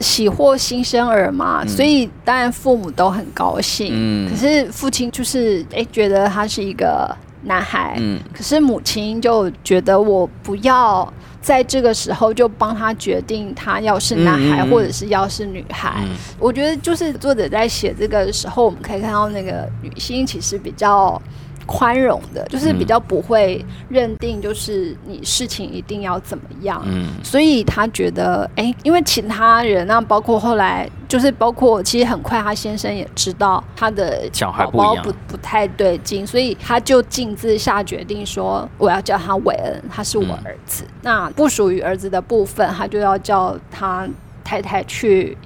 [0.00, 3.90] 喜获新生儿嘛，嗯所以当然父母都很高兴。
[3.92, 15.92] 嗯可是父亲就是哎、觉得他是一个男孩，嗯可是母亲就觉得我不要在这个时候就帮他决定他要是男孩或者是要是女孩。
[16.04, 21.20] 嗯我觉得就是作者在写这个的时候，我们可以看到那个女性其实比较
[21.66, 26.82] 宽容的，就是比嗯较不会认定就是你事情一定要怎么样。
[26.86, 40.84] 嗯所以他觉得，哎、因为其他人那包括后来，就是包括其实很快他先生也知道他的小孩宝宝不一样不不太对劲，所以他就径自下决定说，我要叫他韦恩，他是我嗯儿子。
[41.02, 44.08] 那不属于儿子的部分，他就要叫他
[44.44, 45.36] 太太去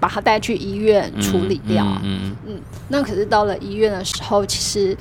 [0.00, 1.84] 把他带去医院处理掉。
[2.02, 4.96] 嗯嗯，那可是到了医院的时候，其实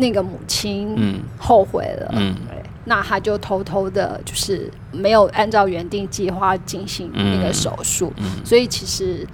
[0.00, 1.20] 那个母亲嗯。
[1.38, 2.34] 后悔了，嗯。
[2.48, 8.44] 对，那他就偷偷的，就是没有按照原定计划进行那个手术，嗯。
[8.44, 9.26] 所以其实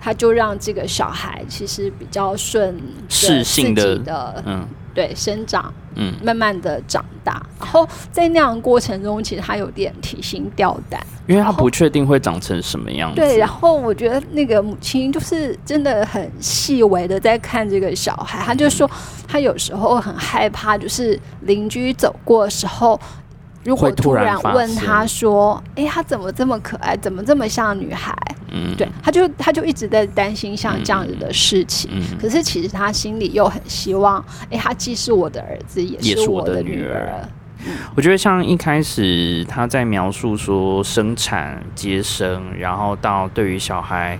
[0.00, 4.66] 他就让这个小孩其实比较顺自己的嗯。
[4.94, 6.12] 对生长，嗯。
[6.22, 11.04] 慢慢的长大，然后在那样的过程中，其实他有点提心吊胆。
[11.26, 13.20] 因为他不确定会长成什么样子。
[13.20, 18.90] 对，然后我觉得那个母亲就是真的很细微的在看这个小孩，他就说
[19.28, 23.00] 他有时候很害怕，就是邻居走过的时候，
[23.64, 26.96] 如果突然问他说：“哎，他怎么这么可爱？
[26.96, 28.16] 怎么这么像女孩？”
[28.54, 31.90] 嗯，对，他就他就一直在担心像这样子的事情。
[31.94, 37.26] 嗯，可是其实他心里又很希望，哎，他既是我的儿子，也是我的女儿。
[37.94, 44.18] 我觉得像一开始他在描述说生产、接生，然后到对于小孩，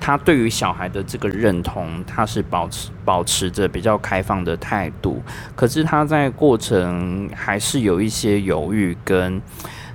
[0.00, 5.22] 他对于小孩的这个认同，他是保持保持着比较开放的态度。
[5.54, 9.40] 可是他在过程还是有一些犹豫，跟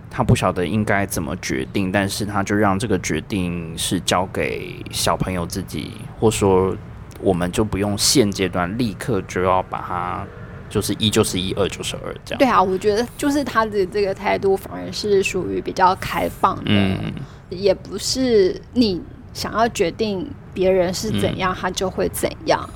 [0.10, 6.76] 他不晓得应该怎么决定，但是他就让这个决定是交给小朋友自己，或说
[7.22, 10.26] 我们就不用现阶段立刻就要把它。
[10.72, 12.40] 就是一就是一，二就是二，这样。
[12.40, 17.14] 对啊，我觉得就是他的这个态度反而是属于比较开放的，嗯，
[17.50, 19.00] 也不是你
[19.34, 22.68] 想要决定别人是怎样，他就会怎样。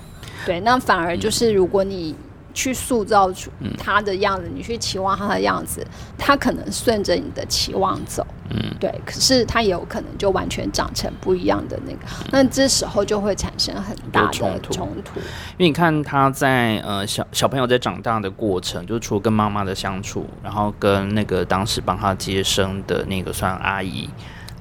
[0.46, 2.14] 对，那反而就是如果你。
[2.56, 5.86] 去塑造出他的样子，你去期望他的样子，
[6.18, 8.90] 他可能顺着你的期望走，嗯，对。
[9.06, 12.00] 可是他也有可能就完全长成不一样的那个，
[12.32, 14.74] 那这时候就会产生很大的冲突。
[14.74, 15.20] 冲突，
[15.58, 24.10] 因为你看他在呃小小朋友在长大的过程，就除了跟妈妈的相处，然后跟那个当时帮他接生的那个算阿姨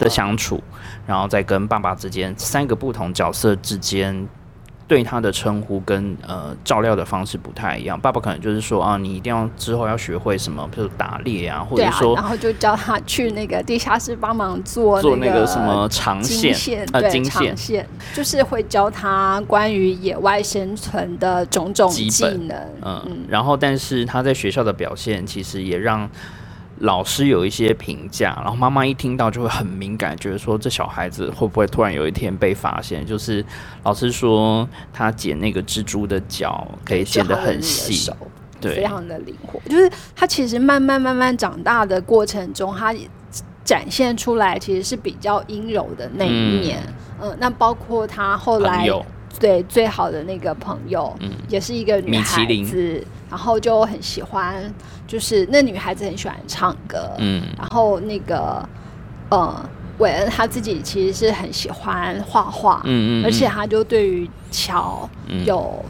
[0.00, 0.60] 的相处，
[1.06, 4.28] 然后再跟爸爸之间三个不同角色之间。
[4.86, 17.24] 对他的称呼跟呃照料的方式不太一样，爸爸可能就是说啊，你一定要之后要学会什么，比如打猎啊，或者说，然后就叫他去那个地下室帮忙做做那个什么长线啊金
[17.56, 22.56] 线，就是会教他关于野外生存的种种技能。
[22.82, 26.08] 嗯，然后但是他在学校的表现其实也让。
[26.84, 33.04] 老师有一些评价，然后妈妈一听到就会很敏感，觉得说这小孩子会不会突然有一天被发现？
[33.06, 33.44] 就是
[33.84, 38.12] 老师说他剪那个蜘蛛的脚可以剪得很细，
[38.60, 39.58] 对，非常的灵活。
[39.68, 42.94] 就是他其实慢慢慢慢长大的过程中，他
[43.64, 46.78] 展现出来其实是比较阴柔的那一面。
[47.20, 48.86] 嗯，那包括他后来
[49.40, 53.02] 对最好的那个朋友，嗯，也是一个女孩子。
[53.30, 54.72] 然后就很喜欢，
[55.06, 58.68] 就是那女孩子很喜欢唱歌，嗯，然后那个
[59.30, 65.08] 呃，韦恩他自己其实是很喜欢画画，嗯嗯，而且他就对于桥
[65.44, 65.84] 有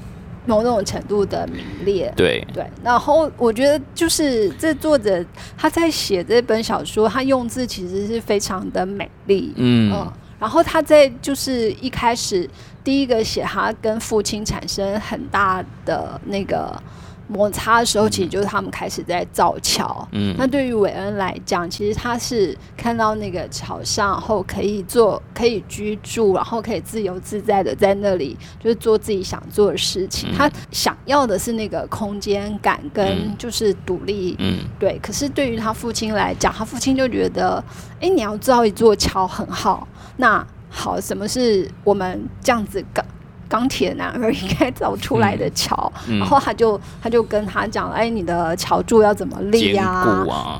[0.46, 2.64] 某种程度的迷恋，对对。
[2.82, 5.22] 然后我觉得就是这作者
[5.56, 10.12] 他在写这本小说，他用字其实是非常的美丽，嗯嗯。
[10.38, 12.48] 然后他在就是一开始
[12.82, 16.80] 第一个写他跟父亲产生很大的那个。
[17.26, 20.06] 摩擦的时候，其实就是他们开始在造桥。
[20.12, 30.32] 嗯，那对于韦恩来讲，其实他是看到那个桥上后可以做、可以居住，然后可以自由自在的在那里，就是做自己想做的事情。
[30.36, 34.36] 他想要的是那个空间感跟就是独立。
[34.38, 34.98] 嗯，对。
[35.02, 37.62] 可是对于他父亲来讲，他父亲就觉得，
[38.00, 39.86] 哎，你要造一座桥很好。
[40.16, 43.02] 那好，什么是我们这样子搞？
[43.48, 50.04] 钢铁男儿应该造出来的桥，然后他就他就跟他讲，哎，你的桥柱要怎么立呀？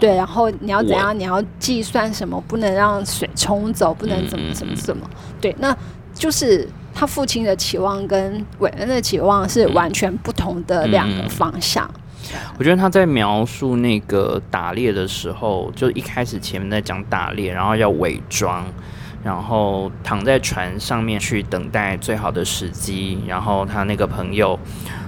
[0.01, 1.19] 对，然后你要怎样？
[1.19, 2.41] 你要计算什么？
[2.47, 5.09] 不能让水冲走，不能怎么怎么怎么？
[5.41, 5.77] 对，那
[6.13, 11.91] 就是他父亲的期望跟伟恩的期望是完全不同的两个方向。
[12.57, 18.65] 我觉得他在描述那个打猎的时候，就一开始前面在讲打猎，然后要伪装。
[19.25, 24.59] 然后躺在船上面去等待最好的时机，然后他那个朋友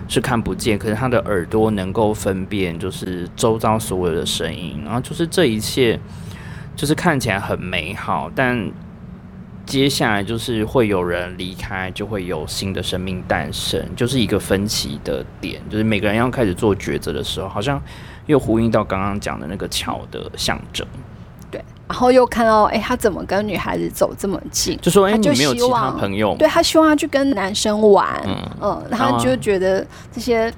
[0.09, 6.01] 是看不见，可是他的耳朵能够分辨，就是周遭所有的声音，然后就是这一切，
[6.75, 8.73] 就是看起来很美好，但
[9.67, 17.79] 接下来就是会有人离开，就会有新的生命诞生，就是一个分歧的点，就是每个人要开始做抉择的时候，好像
[18.25, 20.87] 又呼应到刚刚讲的那个桥的象征。
[21.89, 24.79] 然后又看到，哎，他怎么跟女孩子走这么近？
[24.83, 26.35] 就说，哎，你没有其他朋友？
[26.37, 28.21] 对他希望他去跟男生玩，
[28.61, 30.53] 嗯，他就觉得这些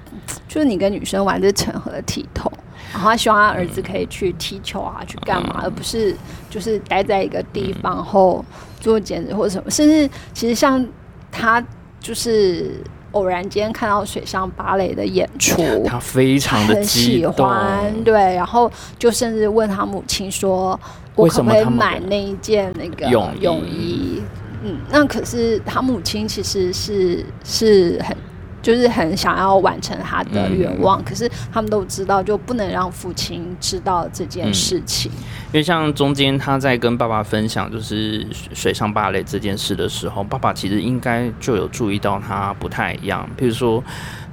[0.47, 2.51] 就是你跟女生玩是成何体统？
[2.91, 6.15] 然后他希望他儿子可以去踢球啊，去干嘛，而不是
[6.49, 8.43] 就是待在一个地方后
[8.79, 9.69] 做兼职或者什么。
[9.69, 10.83] 甚至其实像
[11.31, 11.63] 他
[11.99, 12.81] 就是。
[13.11, 20.79] 偶然间看到水上芭蕾的演出，他非常的喜欢，对，然后就甚至问他母亲说
[21.15, 24.21] ：“我可不可以买那一件那个泳衣？”
[24.63, 28.15] 嗯，那可是他母亲其实是是很。
[28.61, 35.11] 就是很想要完成他的愿望，可是他们都知道，就不能让父亲知道这件事情。
[35.51, 43.27] 因为像中间他在跟爸爸分享就是水上芭蕾这件事的时候，爸爸其实应该就有注意到他不太一样。
[43.35, 43.83] 比如说，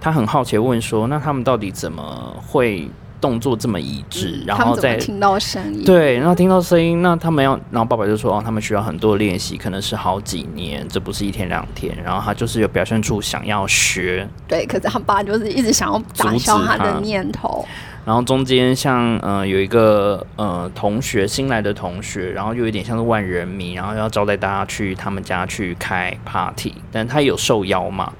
[0.00, 2.90] 他很好奇问说：“那他们到底怎么会
[3.20, 5.84] 动作这么一致，然后再听到声音？
[5.84, 11.96] 对，然后听到声音，那他们要，然后爸爸就说，哦，他们需要很多练习，可能是好几年，这不是一天两天。
[12.04, 17.66] 然后他就是有表现出想要学，对，可是他爸就是一直想要打消他的念头。
[18.04, 28.12] 然后中间像呃有一个呃同学新来的同学，然后又有点像是万人迷，然后要招待大家去他们家去开 party，但他有受邀嘛，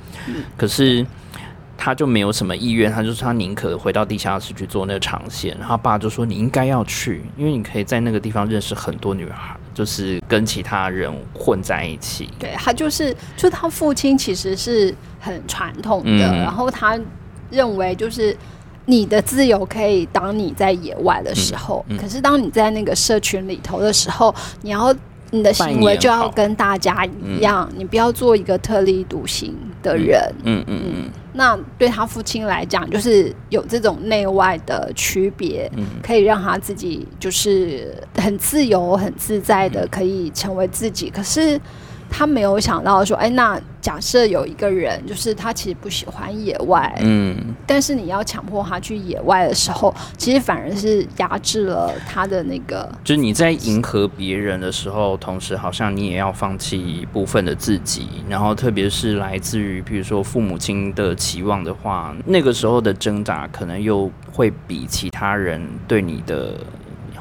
[0.57, 1.07] 可是
[1.77, 5.57] 他就没有什么意愿，他就说他宁可回到地下室去做那个长线。
[5.59, 12.31] 然后他爸就说你应该要去，因为你可以在那个地方认识很多女孩，就是跟其他人混在一起。
[12.39, 16.99] 对他就是，就他父亲其实是很传统的，嗯然后他
[17.51, 18.37] 认为就是
[18.87, 24.95] 你的自由可以当你在野外的时候，嗯嗯可是当你在那个社群里头的时候，你要
[25.31, 30.33] 你的行为就要跟大家一样，你不要做一个特立独行的人。
[30.45, 41.11] 嗯嗯嗯那对他父亲来讲，就是有这种内外的区别，嗯可以让他自己就是很自由、很自在的可以成为自己。
[41.11, 41.61] 可是
[42.17, 47.37] 他没有想到说，哎，那假设有一个人，就是他其实不喜欢野外，嗯，
[47.67, 66.55] 但是你要强迫他去野外的时候，其实反而是压制了他的那个就是你在迎合别人的时候，同时好像你也要放弃一部分的自己，然后特别是来自于比如说父母亲的期望的话，那个时候的挣扎可能又会比其他人对你的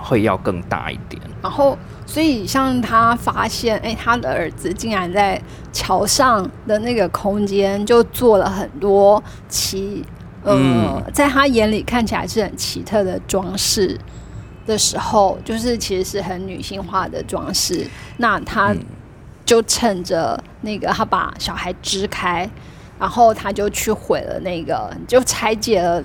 [0.05, 1.21] 会要更大一点。
[1.41, 5.41] 然后，所以像他发现，哎，他的儿子竟然在
[5.73, 10.03] 桥上的那个空间就做了很多奇，
[10.43, 13.99] 呃，嗯在他眼里看起来是很奇特的装饰
[14.65, 17.85] 的时候，就是其实是很女性化的装饰。
[18.17, 18.79] 那他嗯
[19.45, 22.49] 就趁着那个，他把小孩支开，
[22.97, 26.03] 然后他就去毁了那个，就拆解了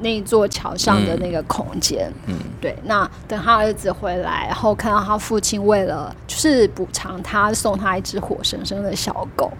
[0.00, 2.12] 那座桥上的那个空间。
[2.26, 9.52] 嗯对，那等他儿子回来，然后看到他父亲为了就是补偿他，送他一只活生生的小狗，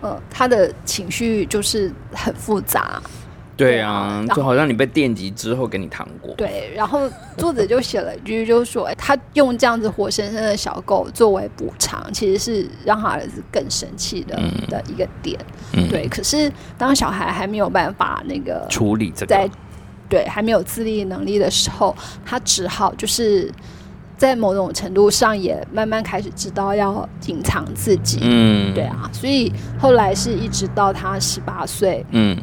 [0.00, 3.00] 呃，他的情绪就是很复杂。
[3.56, 6.32] 对对啊就好像你被电击之后给你糖果。
[6.34, 7.00] 对，然后
[7.36, 15.38] 作者就写了一句，就是说，哎他用这样子活生生的小狗作为补偿，其实是让他儿子更生气的、嗯的一个点。
[15.74, 19.54] 嗯，对，可是当小孩还没有办法那个处理这在个，
[20.10, 21.96] 对还没有自立能力的时候，
[22.26, 23.50] 他只好就是
[24.18, 28.18] 在某种程度上也慢慢开始知道要隐藏自己。
[28.20, 32.36] 嗯，对，啊，所以后来是一直到他十八岁，嗯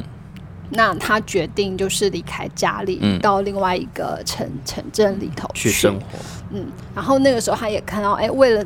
[0.70, 6.18] 那他决定就是离开家里，嗯到另外一个城城镇里头去生活。
[6.50, 8.64] 嗯，然后那个时候他也看到，哎，为了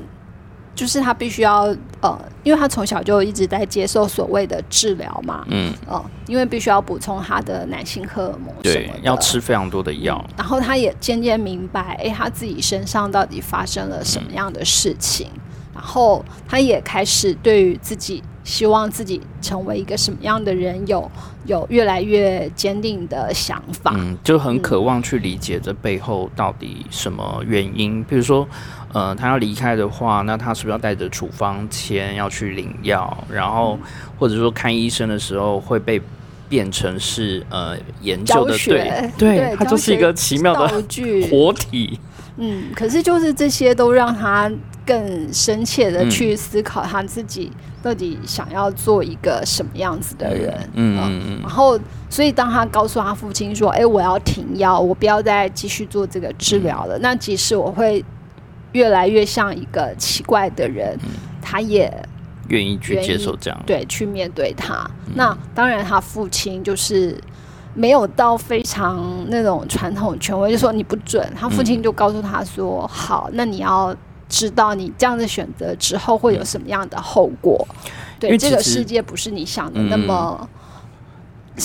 [0.75, 1.65] 就是他必须要
[2.01, 10.25] 呃，因为他从小就一直在接受所谓的治疗嘛，嗯，哦、因为必须要补充他的男性荷尔蒙什对么，，要吃非常多的药。
[10.37, 15.29] 然后他也渐渐明白，哎，他自己身上到底发生了什么样的事情，
[15.75, 21.09] 然后他也开始对于自己希望自己成为一个什么样的人有
[21.47, 23.93] 有越来越坚定的想法。
[23.97, 28.03] 嗯，就很渴望去理解这背后到底什么原因。
[28.03, 28.49] 比如说，
[28.93, 33.17] 呃，他要离开的话，那他是不是要带着处方签要去领药？
[33.31, 33.79] 然后
[34.19, 36.01] 或者说看医生的时候会被
[36.49, 41.99] 变成是呃研究的对，对它就是一个奇妙道的具， 活体。
[42.37, 44.51] 嗯，可是就是这些都让他
[44.87, 50.55] 更深切的嗯去思考他自己到底想要做一个什么样子的人。
[50.73, 51.79] 嗯嗯嗯然后，
[52.09, 56.99] 所以当他告诉他父亲说：“哎，我要停药，我不要再继续做这个治疗嗯了。
[57.01, 58.03] 那即使我会
[58.73, 61.11] 越来越像一个奇怪的人，嗯
[61.41, 61.93] 他也
[62.49, 63.63] 愿意去接受这样。
[63.67, 64.75] 对去面对他。
[65.07, 67.19] 嗯那当然，他父亲就是
[67.75, 71.27] 没有到非常那种传统权威，就说你不准。
[71.39, 73.95] 他父亲就告诉他说：“好，那你要
[74.29, 77.67] 知道，你这样的选择之后会有什么样的后果。
[78.19, 80.49] 对，这个世界不是你想的那么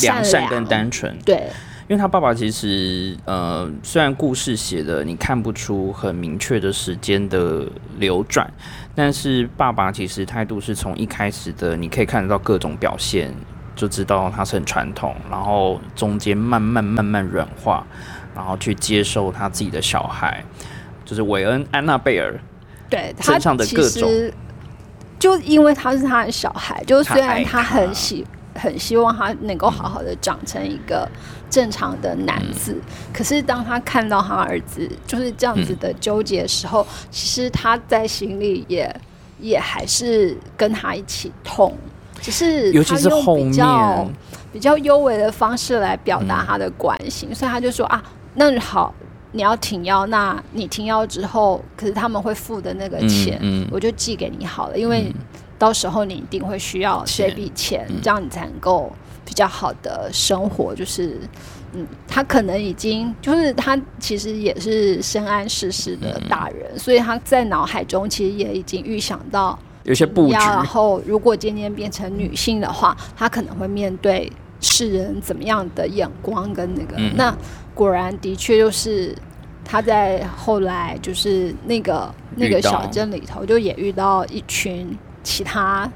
[0.01, 1.43] 良善良跟单纯，对。”
[1.87, 7.65] 因为他爸爸其实呃，虽然故事写的你看不出很明确的时间的
[7.97, 8.51] 流转，
[8.93, 13.33] 但是爸爸其实态度是从一开始的，你可以看得到各种表现，
[13.73, 17.85] 就知道他是很传统，然后中间慢慢慢慢软化，
[18.35, 20.43] 然后去接受他自己的小孩，
[21.05, 22.37] 就是韦恩安娜贝尔，
[22.89, 24.11] 对他身上的各种
[25.17, 28.27] 就因为他是他的小孩，就虽然他很希
[28.57, 31.07] 很希望他能够好好的长成一个
[31.49, 32.81] 正常的男子，嗯
[33.13, 38.93] 可是当他看到他儿子就是这样子的纠结的时候，其实他在心里也
[39.39, 41.73] 也还是跟他一起痛。
[42.19, 44.13] 只是尤其他用是后比较面，
[44.53, 48.03] 比较优微的方式来表达嗯他的关心，所以他就说啊，
[48.33, 48.91] 那好，
[49.33, 53.67] 你要停药，那你停药之后，可是他们会付的那个钱，嗯嗯。
[53.71, 55.13] 我就寄给你好了，因为
[55.57, 58.91] 到时候你一定会需要这笔钱，嗯这样你才能够
[59.25, 60.73] 比较好的生活。
[60.75, 61.19] 就是，
[61.73, 76.95] 嗯，他可能已经就是他其实也是深谙世事的大人，所以他在脑海中其实也已经预想到有些布局要，然后如果今天变成女性的话，她可能会面对世人怎么样的眼光跟那个。
[76.97, 77.35] 嗯那
[77.73, 79.15] 果然的确就是
[79.63, 84.97] 他在后来就是那个那个小镇里头，就也遇到一群
[85.27, 85.89] 其他。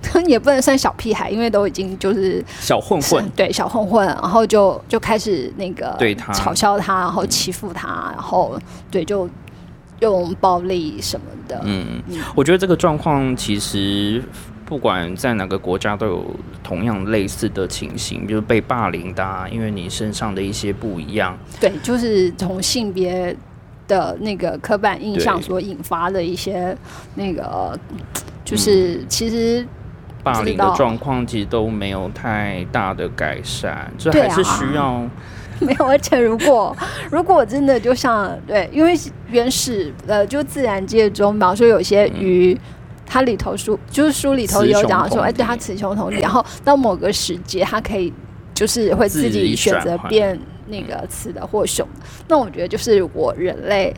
[0.26, 6.32] 也不能算小屁孩，因为都已经就是小混混，对小混混，然后就就开始那个对他。
[6.32, 8.56] 嘲笑他，然后欺负他，然后
[8.92, 9.28] 对就
[9.98, 12.00] 用暴力什么的，嗯。
[12.06, 14.22] 嗯，我觉得这个状况其实
[14.64, 16.24] 不管在哪个国家都有
[16.62, 23.36] 同样类似的情形，就是被霸凌的、啊，因为你身上的一些不一样，对，就是从性别
[23.88, 26.76] 的那个刻板印象所引发的一些
[27.16, 27.76] 那个，
[28.50, 29.66] 就是其实
[30.22, 35.08] 霸凌的状况其实都没有太大的改善，这对还是啊需要
[35.60, 35.86] 没有。
[35.86, 36.76] 而且如果
[37.10, 38.94] 如果真的就像对，因为
[39.30, 42.58] 原始呃，就自然界中，比方说有些鱼。
[43.10, 48.12] 它里头书就是书里头有讲说，哎，对，它雌雄同体，然后到某个时节，它可以
[48.52, 52.06] 就是会自自己己选择变那个雌的或雄的。
[52.28, 53.94] 那我觉得就是如果人类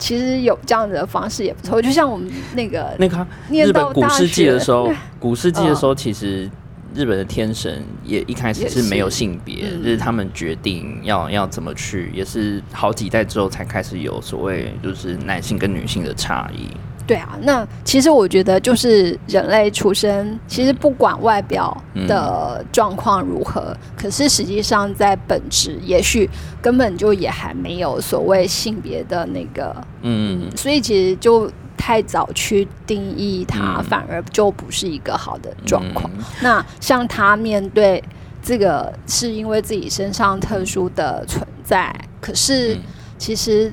[0.00, 4.90] 其实有这样的方式也不错，就像我们那个那个念日本到古世纪的时候，
[5.20, 6.50] 古世纪的嗯时候，其实
[6.94, 9.82] 日本的天神也一开始是没有性别，嗯。
[9.84, 16.68] 就是他们决定要要怎么去，也是好几代之后才开始有所谓就是男性跟女性的差异。
[17.10, 26.30] 对啊，那其实我觉得就是人类出生，其实不管外表的状况如何，可是实际上在本质，也许
[26.62, 33.84] 根本就也还没有所谓性别的那个，嗯，所以其实就太早去定义它，嗯。
[33.86, 36.08] 反而就不是一个好的状况。
[36.16, 38.00] 嗯那像他面对
[38.40, 42.80] 这个，是因为自己身上特殊的存在，可是嗯。
[43.18, 43.70] 其实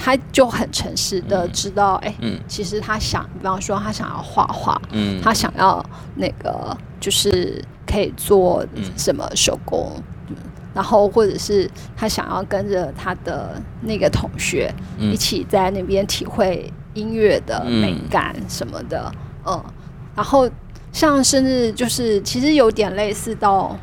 [0.00, 2.38] 他就很诚实的知道，哎、嗯。
[2.46, 5.84] 其实他想，比方说他想要画画，嗯，他想要
[6.14, 9.92] 那个就是可以做嗯什么手工，
[10.28, 10.36] 嗯
[10.72, 15.12] 然后或者是他想要跟着他的那个同学嗯。
[15.12, 19.12] 一起在那边体会音乐的嗯美感什么的，
[19.44, 19.62] 嗯，
[20.14, 20.48] 然后
[20.92, 23.76] 像甚至就是其实有点类似到，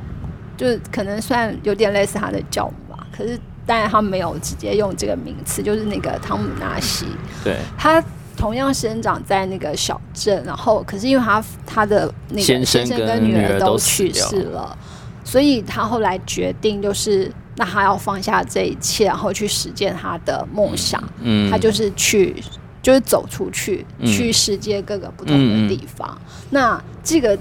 [0.56, 3.38] 就是可能算有点类似他的教母吧，可是。
[3.66, 7.06] 当然，他没有直接用这个名词，就是那个汤姆纳西，
[7.44, 7.58] 对。
[7.78, 8.04] 他
[8.38, 14.78] 同样生长在那个小镇，然后可是因为他他的那个先生生跟跟女儿都都去世了，
[15.24, 21.02] 所以他后来决定就是，那他要放下这一切，然后去实践他的梦想。
[21.22, 22.36] 嗯，他就是去，
[22.82, 24.06] 就是走出去，嗯。
[24.06, 26.16] 去世界各个不同的地方。
[26.50, 27.38] 那这个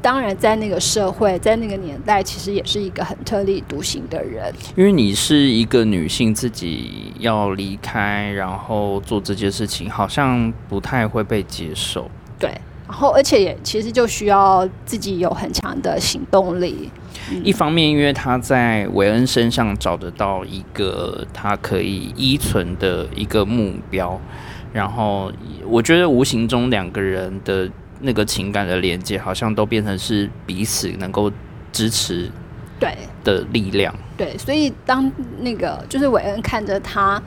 [0.00, 4.52] 当然在那个社会，在那个年代，其实也是一个很特立独行的人。
[4.76, 12.10] 因为你是一个女性，自己要离开，然后做这件事情，好像不太会被接受。
[12.38, 12.50] 对，
[12.86, 16.90] 然后而且也其实就需要自己有很强的行动力。
[17.30, 24.18] 嗯一方面，因为他在韦恩身上找得到一个他可以依存的一个目标，
[24.72, 25.30] 然后
[25.66, 27.68] 我觉得无形中两个人的
[28.00, 31.30] 那个情感的连接，好像都变成是彼此能够
[31.72, 32.30] 支持
[32.78, 33.94] 对的力量。
[34.16, 37.22] 对，所以当那个就是韦恩看着他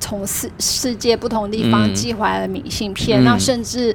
[0.00, 3.94] 从世世界不同地方嗯寄回来的明信片，嗯那甚至。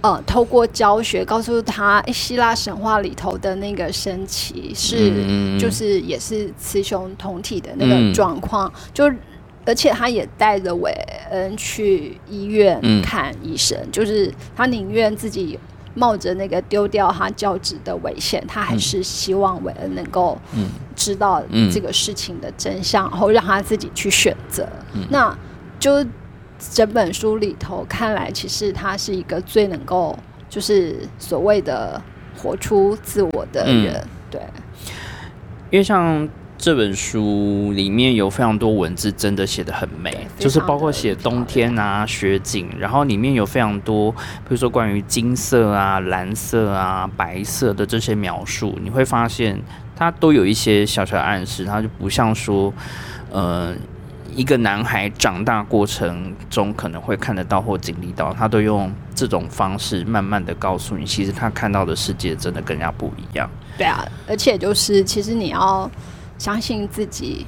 [0.00, 9.10] 呃，透过教学告诉他，诶希腊神话里头的那个神奇是，嗯就是也是雌雄同体的那个嗯状况，就
[9.68, 10.90] 而且他也带着韦
[11.30, 15.58] 恩去医院嗯看医生，就是他宁愿自己
[15.92, 24.66] 冒着那个丢掉他教职的危险，他还是希望韦恩能够嗯知道嗯这个事情的真相，然后让他自己去选择。
[24.94, 25.36] 嗯那
[25.78, 26.02] 就
[26.58, 32.00] 整本书里头看来，其实他是一个最能够就是所谓的
[32.38, 34.40] 活出自我的嗯人，对。
[35.70, 36.26] 因为像
[36.58, 49.56] 这本书里面有非常多文字，真的写的很美，就是包括写冬天啊、雪景，然后里面有非常多，比如说关于金色啊、蓝色啊、白色的这些描述，你会发现
[49.94, 52.74] 它都有一些小小的暗示，它就不像说，
[53.30, 53.74] 呃。
[54.34, 63.50] 一个男孩长大过程中可能会看得到或经历到，他都用这种方式慢慢的告诉你，其实他看到的世界真的跟人家不一样。
[63.76, 65.90] 对啊，而且就是其实你要
[66.38, 67.46] 相信自己，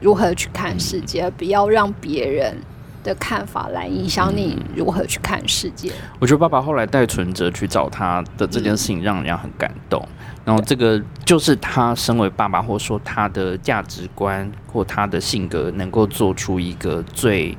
[0.00, 2.56] 如何去看世界，不要让别人
[3.02, 5.92] 的看法来影响你如何去看世界。
[6.18, 10.06] 我觉得爸爸后来带存折去找他的这件事情，让人家很感动。
[10.44, 17.56] 然后这个就是他身为爸爸，或者说他的价值观或他的性格，能够做出一个最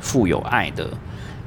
[0.00, 0.88] 富有爱的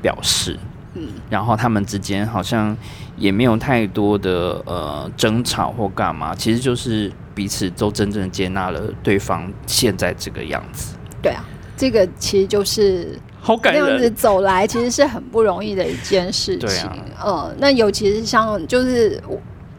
[0.01, 0.57] 表示。
[0.93, 2.75] 嗯，然后他们之间好像
[3.17, 10.95] 也没有太多的呃争吵或干嘛，其实就是彼此都真正接纳了对方现在这个样子。
[11.21, 16.89] 对啊，这个其实就是好感人，这样子走来其实是很不容易的一件事情。
[17.23, 19.21] 呃，那尤其是像就是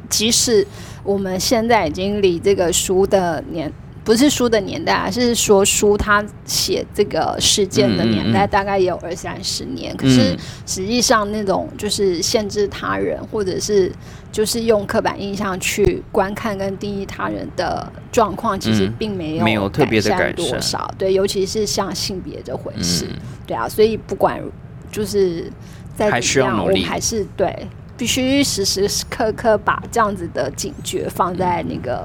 [0.08, 0.66] 即使
[1.02, 3.72] 我们现在已经离这个书的年。
[4.04, 9.96] 不是书的年代，而是说书他写这个事件的年代，大概也有二三十年。
[9.96, 10.36] 可是
[10.66, 13.92] 实际上，那种就是限制他人，或者是
[14.32, 20.92] 就是用刻板印象去观看跟定义他人的状况，其实并没有没有特别的改善多少。
[20.98, 23.06] 对，尤其是像性别这回事，
[23.46, 24.42] 对啊，所以不管
[24.90, 25.50] 就是
[25.94, 27.68] 在怎样，我们还是对
[28.02, 32.04] 必须时时刻刻把这样子的警觉放在那个。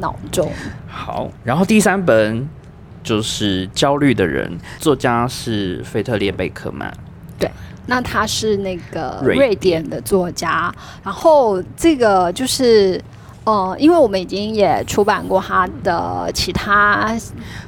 [0.00, 0.48] 脑中
[0.86, 2.48] 好，然后第三本
[3.02, 6.88] 就是《焦虑的人》，作家是菲特列贝克曼。
[7.36, 7.50] 对，
[7.86, 10.72] 那他是那个瑞典的作家。
[11.02, 13.02] 然后这个就是，
[13.42, 17.12] 呃，因为我们已经也出版过他的其他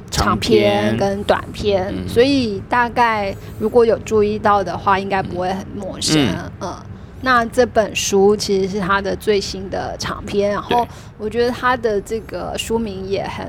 [0.09, 6.33] 长篇跟短篇，所以大概如果有注意到的话，应该不会很陌生。
[6.61, 6.73] 嗯。
[7.21, 13.47] 那这本书其实是他的最新的长篇，然后我觉得他的这个书名也很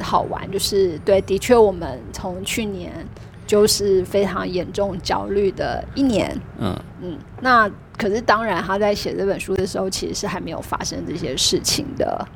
[0.00, 2.92] 好玩，就是对，的确我们从去年
[3.46, 6.78] 就是非常严重焦虑的一年，嗯。
[7.02, 12.26] 嗯，那可是当然他在写这本书的时候，其实是还没有发生这些事情的。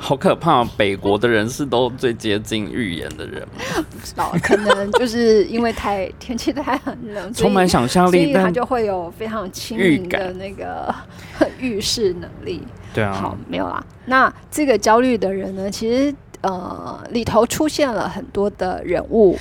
[0.00, 0.64] 好可怕！
[0.76, 3.84] 北国的人是都最接近预言的人吗？
[3.90, 10.94] 不知道，可能就是因为太天气太很冷，充满想象力，他就会有非常轻盈的那个
[11.58, 12.62] 预示能力。
[12.94, 13.84] 对啊，好，没有啦。
[14.06, 15.70] 那这个焦虑的人呢？
[15.70, 19.36] 其实呃，里头出现了很多的人物。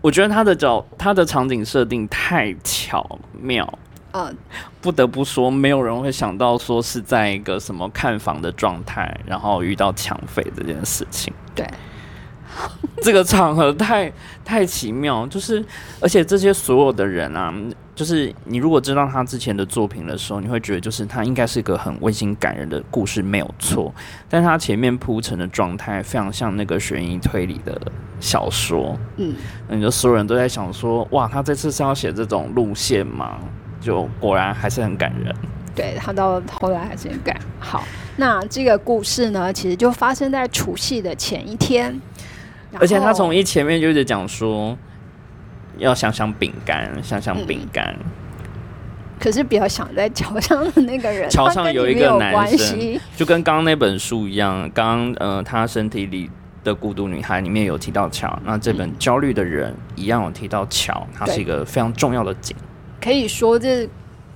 [0.00, 3.78] 我觉得他的角，他的场景设定太巧妙。
[4.16, 4.36] 嗯，
[4.80, 11.30] 不得不说，没有人会想到说是在一个什么看房的状态，然后遇到抢匪这件事情。
[11.54, 11.68] 对，
[13.02, 14.10] 这个场合太
[14.44, 15.62] 太奇妙，就是
[16.00, 17.52] 而且这些所有的人啊，
[17.94, 23.92] 就是你如果知道他之前的作品的时候，你会觉得就是他应该是一个很温馨感人的故事，没有错。
[24.28, 27.80] 但他前面铺陈的状态非常像那个悬疑推理的
[28.20, 28.96] 小说。
[29.16, 29.34] 嗯，
[29.68, 33.38] 那你就所有人都在想说，哇，他这次是要写这种路线吗？
[33.86, 35.32] 就果然还是很感人，
[35.72, 37.84] 对他到后来还是很感好。
[38.16, 42.00] 那这个故事呢，其实就发生在除夕的前一天，
[42.80, 44.76] 而且他从一前面就一直讲说
[45.78, 47.94] 要想想饼干，想想饼干。
[49.20, 56.28] 可是比较想在桥上的那个人，桥上有一个男生，就跟刚刚那本书一样，刚刚呃他身体里
[56.64, 62.56] 的孤独女孩里面有提到桥，那这本焦虑的人一样有提到桥，它是一个非常重要的景。
[63.06, 63.88] 可以说，这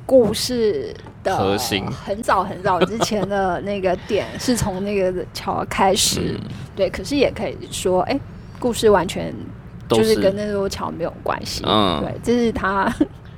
[0.06, 0.94] 故事
[1.24, 6.38] 的核心很早很早之前的那个点是从那个桥开始，
[6.76, 6.88] 对。
[6.88, 8.16] 可是也可以说，哎，
[8.60, 9.34] 故事完全
[9.88, 12.88] 就是跟那座桥没有关系，嗯，对，这是它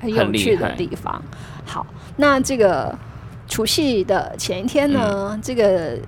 [0.01, 1.22] 很有趣的地方。
[1.64, 2.95] 好，那这个
[3.49, 5.99] 除夕的前一天呢，这个。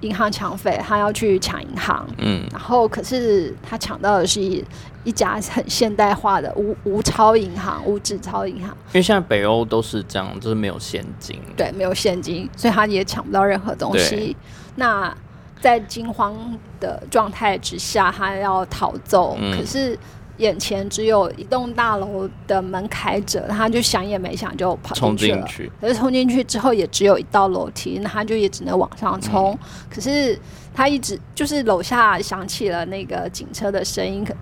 [0.00, 4.62] 银行抢匪，他要去抢银行，嗯，然后可是他抢到的是
[5.04, 8.76] 一家很现代化的无无钞银行、无纸钞银行。
[8.88, 14.36] 因为现在北欧都是这样，就是没有现金，对，没有现金，所以他也抢不到任何东西。
[14.74, 15.16] 那
[15.60, 16.36] 在惊慌
[16.80, 19.96] 的状态之下，他要逃走，可是。
[20.38, 25.72] 眼前只有一栋大楼的门开着，他就想也没想就跑进去了。
[25.80, 29.56] 可是冲进去之后，也只有一道楼梯，那他就也只能往上冲。
[29.88, 30.36] 可是
[30.74, 34.34] 他一直就是楼下响起了那个警车的声音，可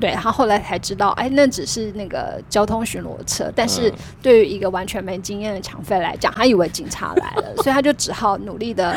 [0.00, 3.50] 对他后来才知道，哎，那只是那个交通巡逻车。
[3.54, 3.92] 但是
[4.22, 8.96] 对于一个完全没经验的抢匪来讲，他以为警察来了，所以他就只好努力的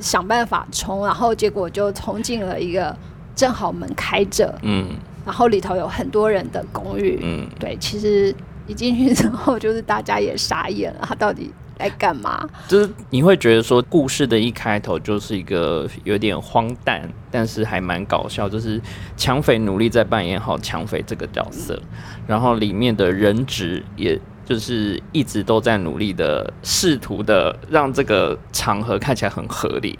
[0.00, 2.96] 想办法冲，然后结果就冲进了一个
[3.34, 4.88] 正好门开着，嗯。
[5.22, 8.34] 然后里头有很多人的公寓，嗯，对，其实
[8.66, 12.48] 一进去之后，就是大家也傻眼了，他到底在干嘛？
[12.68, 18.80] 就是你会觉得说，故事的一开头就是一个有点荒诞，但是还蛮搞笑，就是
[19.16, 21.80] 抢匪努力在扮演好抢匪这个角色，
[22.26, 29.98] 然后里面的人质也就是一直都在努力的试图的让这个场合看起来很合理。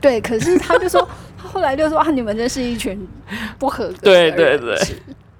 [0.00, 3.06] 对，可是他就说，他后来就说啊，你们真是一群
[3.58, 4.78] 不合格的对对对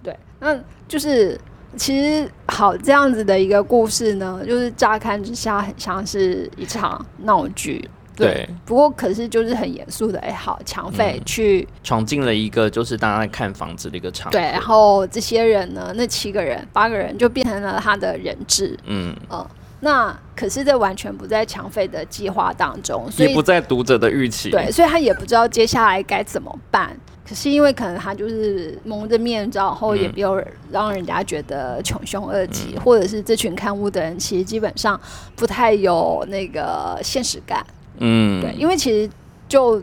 [0.02, 0.58] 对，那
[0.88, 1.38] 就是
[1.76, 7.88] 其实好这样子的一个故事呢，就是乍看之下很像是一场闹剧。
[8.16, 14.32] 对，不过可是就是很严肃的，哎，好，抢匪嗯去、闯进了一个就是大家在看房子的一个场。
[14.32, 19.46] 对，然后这些人呢，那七个人、八个人就变成了他的人质，嗯，嗯、
[19.78, 24.50] 那可是这完全不在抢匪的计划当中，所以也不在读者的预期。
[24.50, 26.98] 对，所以他也不知道接下来该怎么办。
[27.28, 34.98] 可是因为可能他就是蒙着面罩，然后也嗯没有让人家觉得穷凶恶极，或者是这群看屋的人其实基本上
[35.36, 37.62] 不太有那个现实感。
[37.98, 39.10] 嗯，对，因为其实
[39.46, 39.82] 就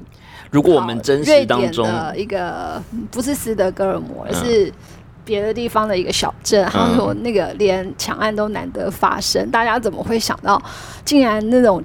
[0.50, 2.82] 如果我们真瑞典实当中，的一个
[3.12, 4.34] 不是斯德哥尔摩，而嗯。
[4.34, 4.74] 是
[5.24, 6.96] 别的地方的一个小镇，他嗯。
[6.98, 10.62] 说那个连抢案都难得发生，大家怎么会想到，
[11.04, 11.84] 竟然那种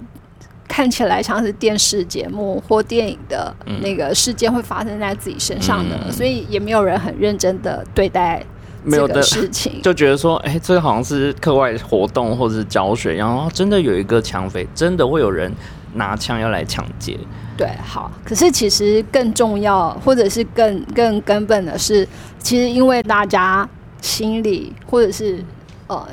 [0.71, 3.53] 看起来像是电视节目或电影的
[3.83, 5.99] 那个事件会发生在自己身上的？
[6.07, 8.39] 嗯所以也没有人很认真的对待
[8.85, 9.81] 这个没有的事情。
[9.83, 15.53] 就觉得说，哎、这个好像是课外活动或者是教学，然后真的有一个抢匪，真的会有人
[15.95, 17.19] 拿枪要来抢劫。
[17.57, 18.09] 对，好。
[18.25, 22.07] 可是其实更重要，或者是更更根本的是，
[22.39, 23.69] 其实因为大家
[24.01, 25.45] 心里或者是
[25.89, 26.07] 呃，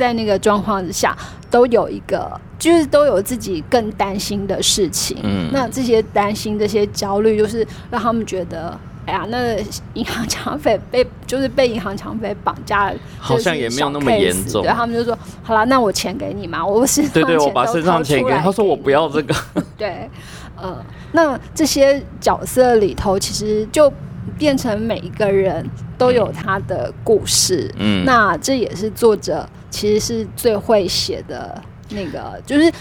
[0.00, 1.14] 在那个状况之下，
[1.50, 5.18] 都有一个，就是都有自己更担心的事情。
[5.22, 8.76] 嗯那这些担心、这些焦虑，就是让他们觉得。
[9.06, 9.56] 哎呀，那
[9.94, 19.34] 银行抢匪被就是被银行抢匪绑架了，好像也没有那么严重对，他们就说好了，那我钱给你嘛，我身上 对对，我把身上钱给他说我不要这个，
[19.76, 20.08] 对，
[20.54, 20.76] 呃，
[21.12, 23.92] 那这些角色里头，其实就
[24.38, 25.64] 变成每一个人
[25.98, 27.72] 都有他的故事。
[27.78, 31.60] 嗯，那这也是作者其实是最会写的
[31.90, 32.72] 那个，就是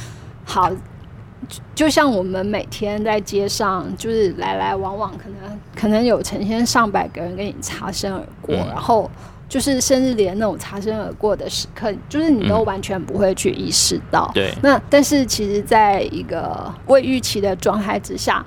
[0.45, 0.71] 好。
[1.47, 9.09] 就就像我们每天在街上，就是来来往往，可能可能有成千上百个人跟你擦身而过，嗯然后
[9.47, 14.29] 就是甚至连那种擦身而过的时刻，就是你都嗯完全不会去意识到。
[14.33, 18.45] 对，那但是其实，在一个未预期的状态之下，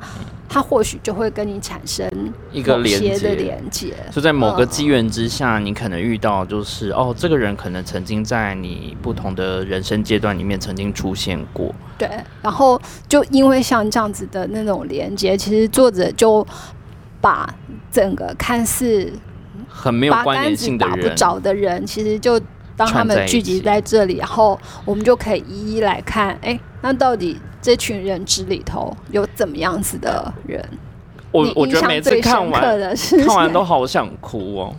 [0.52, 2.06] 它或许就会跟你产生
[2.52, 3.94] 一个连接的连接。
[4.10, 12.06] 就在某个嗯机缘之下，你可能遇到就是哦，这个人可能曾经在你不同的人生阶段里面曾经出现过，对，
[12.42, 12.78] 然后
[13.08, 16.46] 就因为像这样子的那种连接，其实作者就
[17.22, 17.48] 把
[17.90, 19.10] 整个看似
[19.66, 22.38] 很没有关联性的人，打不着的人，其实就
[22.76, 30.62] 当他们聚集在这里，然后我们就可以一一来看，哎，那到底这群人质里头有怎么样子的人？
[31.30, 34.74] 我我觉得每次看完看完 都好想哭哦。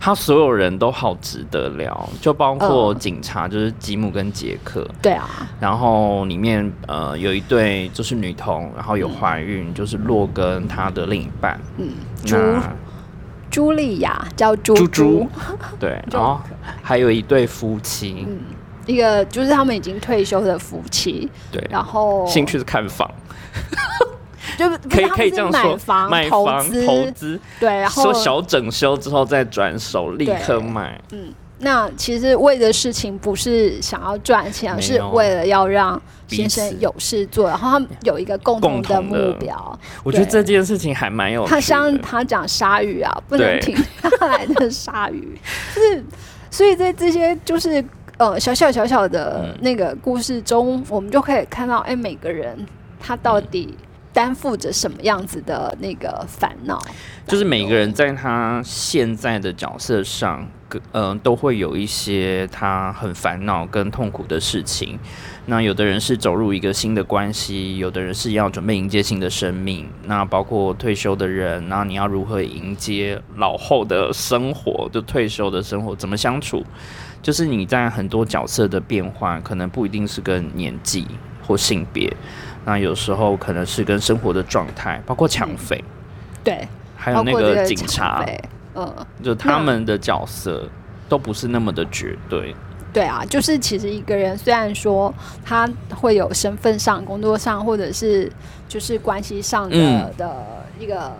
[0.00, 2.98] 他所有人都好值得聊，就包括嗯。
[2.98, 5.28] 警察，就是吉姆跟杰克，对啊，
[5.60, 11.90] 然后里面呃有一对就是女童，然后有怀孕，就是洛跟他的另一半，嗯，
[12.24, 12.72] 朱那
[13.50, 15.28] 茱莉亚叫猪猪，
[15.78, 16.40] 对，然后
[16.82, 18.38] 还有一对夫妻，嗯，
[18.86, 23.10] 一个就是他们已经退休的夫妻，对，然后兴趣是看房，
[24.56, 25.78] 就不可以可以这样说
[26.08, 39.78] 买，房投资对，然后说小整修之后再转手，立刻买，嗯，那其实为的事情不是想要赚钱，而是为了要让先生有事做，然后他们有一个共同的目标。
[40.02, 41.46] 我觉得这件事情还蛮有。
[41.46, 45.38] 他像他讲鲨鱼啊，不能对停下来的鲨鱼，
[45.74, 46.04] 就是
[46.50, 47.84] 所以在这些就是
[48.18, 52.66] 呃小小小小的嗯那个故事中，我们就可以看到，哎，每个人
[52.98, 53.76] 他到底
[54.12, 56.80] 担负着什么样子的那个烦恼，
[57.26, 64.98] 就是每个人在他现在的角色上，跟嗯、都会有一些他很烦恼跟痛苦的事情。
[65.44, 69.86] 那有的人是走入一个新的关系，有的人是要准备迎接新的生命。
[70.06, 74.88] 那包括退休的人，那你要如何迎接老后的生活？
[74.90, 76.64] 就退休的生活怎么相处？
[77.26, 81.04] 就是你在很多角色的变换，可能不一定是跟年纪
[81.44, 82.08] 或性别，
[82.64, 85.82] 那有时候可能是跟生活的状态，包括抢匪。
[86.44, 88.40] 对，还有那个警察，匪，
[88.76, 88.94] 嗯。
[89.24, 90.68] 就他们的角色
[91.08, 92.54] 都不是那么的绝对。
[92.92, 95.12] 对啊，就是其实一个人虽然说
[95.44, 98.30] 他会有身份上、工作上，或者是
[98.68, 100.46] 就是关系上的、嗯的
[100.78, 101.12] 一个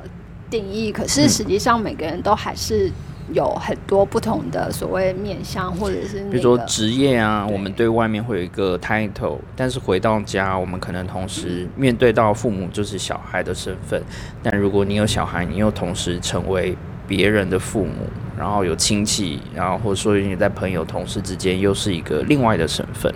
[0.48, 2.92] 定义，可是实际上每个人都还是
[3.32, 14.02] 有很多不同的所谓面向，或者是、那个、比如说职业啊，我们对外面会有一个 title，但是回到家，我们可能同时面对到父母就是小孩的身份，
[14.42, 16.76] 但如果你有小孩，你又同时成为
[17.08, 18.06] 别人的父母，
[18.38, 23.12] 然后有亲戚，然后或者说你在朋友、同事之间又是一个另外的身份。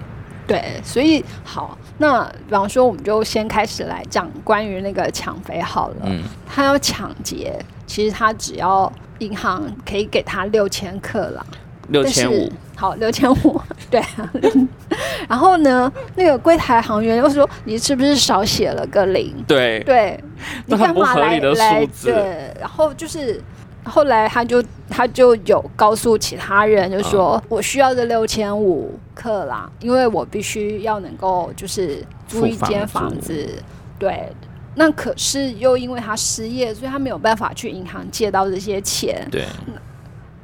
[0.46, 5.96] 对，所以好，那比方说，我们就先开始来讲关于那个抢匪好了。
[6.06, 7.56] 嗯，他要抢劫，
[7.86, 11.46] 其实他只要银行可以给他六千克朗，
[11.88, 13.60] 六千五，好，六千五，
[13.90, 14.02] 对。
[15.28, 20.18] 然后呢，那个柜台行员又说：“你是不是少写了个零？”对，对，
[20.66, 21.86] 你干嘛来来？
[22.02, 23.40] 对，然后就是
[23.84, 33.62] 后来他就他就有告诉其他人，就说我需要这六千五克朗，因为我必须要能够就是租一间房子。
[33.98, 34.32] 对，
[34.74, 39.26] 那可是又因为他失业，所以他没有办法去银行借到这些钱。
[39.30, 39.44] 对。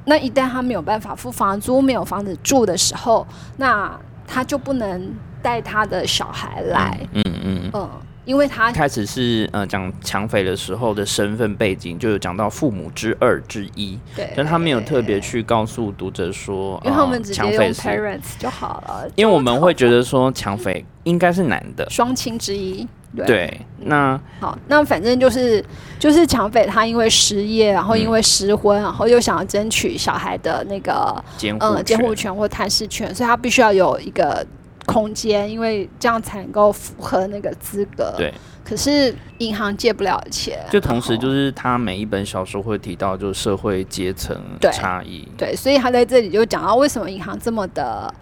[0.09, 5.13] 那一旦他没有办法付房租，没有房子住的时候，那他就不能
[5.43, 6.97] 带他的小孩来。
[7.13, 7.91] 嗯嗯嗯，
[8.25, 13.99] 因为他开始是呃讲抢匪的时候的身份背景，就有讲到父母之二之一。
[14.15, 19.11] 对，但他没有特别去告诉读者说，因为他们直接用 parents 就好了。
[19.17, 22.87] 因为我们会觉得说抢匪应该是男的，双亲之一。
[23.25, 25.65] 对，那好，那反正就是
[25.99, 34.45] 就是抢匪，他因为失业，然后因为失婚，然后又想要争取小孩的那个监嗯监护权或探视权，所以他必须要有一个
[34.85, 38.13] 空间，因为这样才能够符合那个资格。
[38.17, 38.33] 对，
[38.65, 40.59] 可是银行借不了钱。
[40.71, 44.37] 就同时就是他每一本小说会提到，就是社会阶层
[44.73, 45.27] 差异。
[45.39, 48.13] 对，所以他在这里就讲到为什么银行这么的。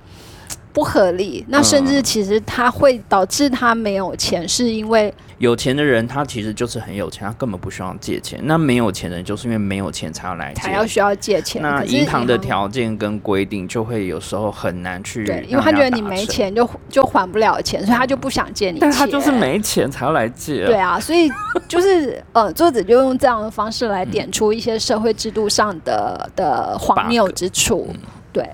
[0.75, 8.41] 不合理，那甚至其实他会导致他没有钱，是因为有钱的人他其实就是很有钱，他根本不需要借钱。
[8.43, 11.63] 那没有钱的人就是因为没有钱才要来，才要需要借钱。
[11.63, 18.81] 那银行的条件跟规定就会有时候很难去，对，因为他觉得你没钱就就还不了钱，所以他就不想借你。
[18.81, 20.67] 但他就是没钱才要来借。
[20.67, 21.31] 对啊，所以
[21.69, 27.89] 就是呃，作者就用这样的方式来点出一些社会制度上的的荒谬之处，
[28.33, 28.45] 对。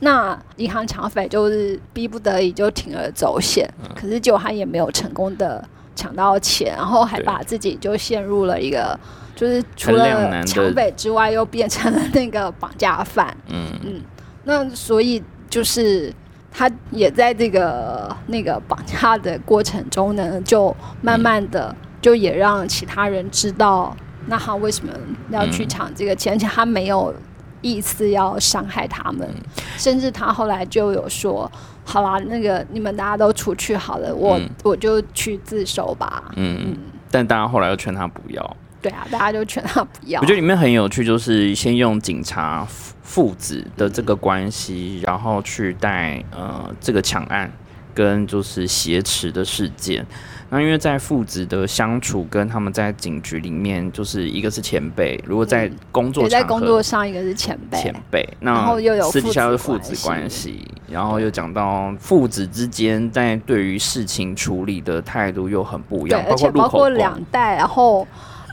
[0.00, 8.98] 那银行抢匪就是逼不得已就铤而走险，可是结果他也没有成功的抢到钱，然后还把自己就陷入了一个，
[9.34, 13.34] 就是除了抢匪之外，又变成了那个绑架犯。
[13.48, 14.02] 嗯嗯，
[14.44, 16.12] 那所以就是
[16.52, 24.92] 他也在这个那个绑架的过程中呢，就慢慢的就也让其他人知道，那他为什么
[25.30, 27.14] 要去抢这个钱，而且他没有。
[27.62, 29.28] 意思要伤害他们，
[29.76, 31.50] 甚至他后来就有说
[31.84, 36.78] ：“好啦，那个你们大家都出去好了，我我就去自首吧。”嗯嗯，
[37.10, 38.56] 但大家后来又劝他不要。
[38.82, 40.20] 对啊，大家就劝他不要。
[40.20, 42.64] 我觉得里面很有趣，就是先用警察
[43.02, 47.50] 父子的这个关系，然后去带呃这个抢案
[47.94, 50.06] 跟就是挟持的事件。
[50.48, 68.06] 那因为在父子的相处跟他们在警局里面，就是一个是前辈，如果在工作在工作上一个是前辈，前辈，然后又有私底下是父子关系，然后又讲到父子之间在对于事情处理的态度又很不一样，而且包括两代，然后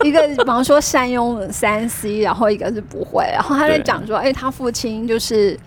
[0.04, 5.60] 一个比方说善用三 C，然后一个是不会，然后他在讲说，哎，他父亲就是。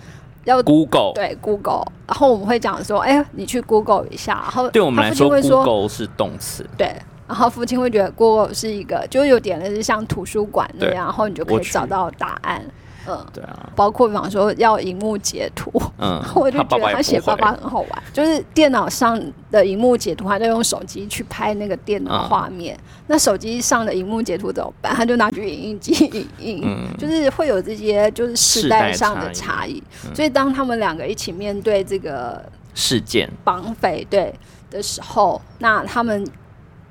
[0.46, 6.94] 要 Google 对 Google，然后我们会讲说，哎，你去 Google 一下，然后对我们来说，Google 是动词，对，
[7.26, 12.64] 然后父亲会觉得 Google 是一个，就有点类似像图书馆那样，然后你就可以找到答案。
[13.08, 24.94] 嗯，对啊，包括比方说要荧幕截图，嗯， 我就觉得他写爸爸很好玩，就是电脑上的荧幕截图，他就用手机去拍那个电脑画面，那手机上的荧幕截图怎么办？
[24.94, 29.82] 他就拿去影印机 影印，就是会有这些就是时代上的差异，
[30.14, 32.44] 所以当他们两个一起面对这个
[32.74, 33.30] 事件。
[33.44, 34.34] 绑匪对
[34.70, 36.26] 的时候，那他们。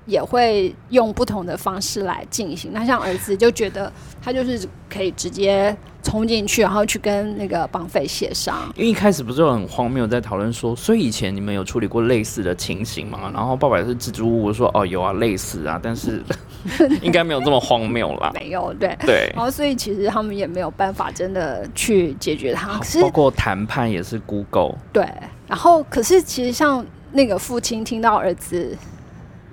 [0.08, 2.70] 也会用不同的方式来进行。
[2.72, 3.92] 那像儿子就觉得
[4.22, 5.76] 他就是可以直接
[6.06, 8.72] 冲进去，然后去跟那个绑匪协商。
[8.78, 13.32] 因为一开始不是很荒谬，在讨论说，所以以前你们有处理过类似的情形吗？
[13.34, 16.24] 然后爸爸是支支吾吾说，哦，有啊，类似啊，但是
[17.02, 18.32] 应该没有这么荒谬啦。
[18.40, 19.30] 没有，对对。
[19.36, 22.80] 然后所以其实他们也没有办法真的去解决它。
[23.02, 24.76] 包括谈判也是 Google。
[24.94, 25.06] 对。
[25.48, 28.78] 然后可是其实像那个父亲听到儿子。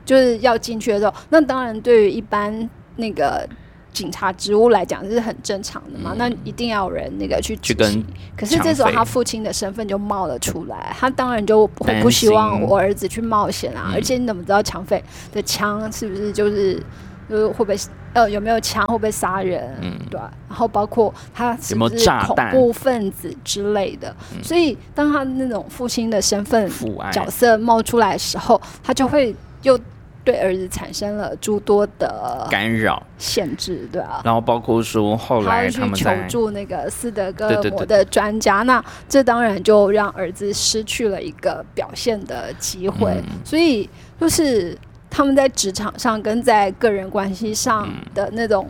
[0.05, 3.49] 就是要进去的时候，那当然对于一般那个
[3.93, 6.15] 警察职务来讲是很正常的嘛。
[6.17, 8.05] 那一定要有人那个去去跟，
[8.37, 13.93] 可是这时候他父亲的身份就冒了出来，他当然就会不希望我儿子去冒险啊。
[13.95, 16.83] 而且你怎么知道抢匪的枪是不是就是
[17.29, 17.77] 就是会不会
[18.15, 19.77] 呃有没有枪会不会杀人？
[19.81, 20.19] 嗯，对。
[20.49, 24.15] 然后包括他是不是恐怖分子之类的。
[24.43, 26.71] 所以当他那种父亲的身份
[27.13, 29.79] 角色冒出来的时候，他就会又。
[30.25, 33.03] 对儿子产生了诸多的干扰。
[33.19, 34.21] 限制，对啊。
[34.25, 43.89] 然后包括说后来他们去求助那个斯德哥尔摩的专家，那这当然就让儿子失去了一个表现的机会，嗯所以
[44.21, 44.77] 就是
[45.11, 48.69] 他们在职场上跟在个人关系上的那种、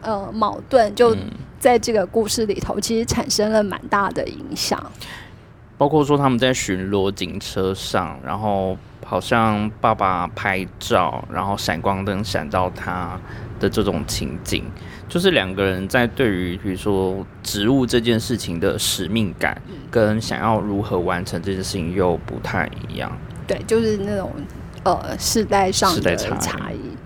[0.00, 1.18] 呃矛盾，就嗯
[1.58, 4.82] 在这个故事里头，其实产生了蛮大的影响。
[5.78, 8.76] 包括说他们在巡逻警车上，然后
[9.12, 13.20] 好像爸爸拍照，然后闪光灯闪到他
[13.60, 14.64] 的这种情景，
[15.06, 19.60] 就是两个人在对于比如说植物这件事情的使命感，
[19.90, 23.12] 跟想要如何完成这件事情又不太一样。
[23.46, 24.32] 对，就是那种
[24.82, 27.01] 呃世代上的差异差异。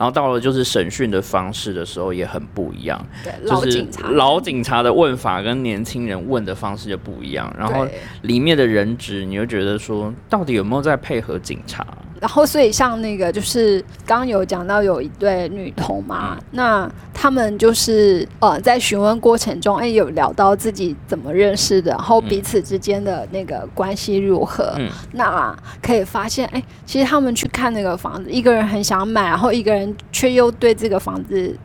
[0.00, 7.86] 然后到了就是审讯的方式的时候也很不一样，对，就是老警察，老警察的问法跟年轻人问的方式就不一样，然后
[8.22, 11.86] 里面的人质你就觉得说到底有没有在配合警察？
[12.20, 24.74] 然后，所以像那个就是刚刚有讲到有一对女童嘛，嗯那他们就是呃在询问过程中，哎有聊到自己怎么认识的，然后彼此之间的那个关系如何。
[24.76, 31.56] 嗯那可以发现，哎，其实他们去看那个房子，一个人很想买，然后一个人却又对这个房子。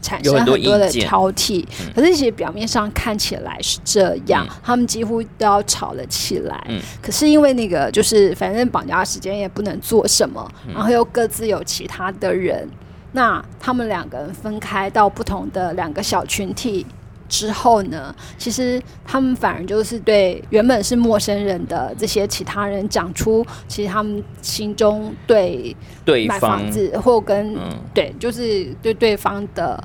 [0.00, 1.92] 产生很多的挑剔，嗯。
[1.94, 4.56] 可是其实表面上看起来是这样，嗯。
[4.62, 6.64] 他们几乎都要吵了起来。
[6.68, 6.80] 嗯。
[7.02, 10.74] 可是因为那个就是反正绑架时间也不能做什么，嗯。
[10.74, 12.68] 然后又各自有其他的人，
[13.12, 16.86] 那他们两个人分开到不同的两个小群体
[17.30, 29.82] 之后呢，其实他们反而就是对原本是陌生人的这些其他人讲出，其实他们心中对买对方房子或跟、嗯对，就是对对方的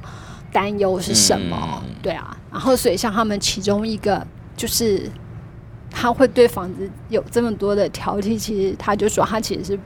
[0.51, 1.81] 担忧是什么？
[1.85, 4.25] 嗯对啊，然后所以像他们其中一个
[4.57, 5.09] 就是
[5.89, 9.79] 他会对房子有这么多的挑剔，其实他就说他其实是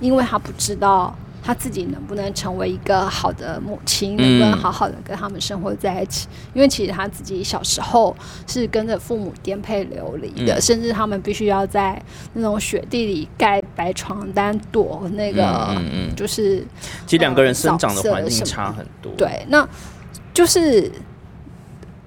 [0.00, 1.16] 因为他不知道。
[1.46, 6.26] 他自己能不能成为一个好的母亲，能不能嗯好好的跟他们生活在一起？
[6.52, 8.14] 因为其实他自己小时候
[8.48, 10.60] 是跟着父母颠沛流离的，嗯。
[10.60, 16.16] 甚至他们必须要在那种雪地里盖白床单躲那个，嗯嗯嗯。
[16.16, 16.66] 就是
[17.06, 19.64] 其实两个人生长的环境差很多。，对，那
[20.34, 20.90] 就是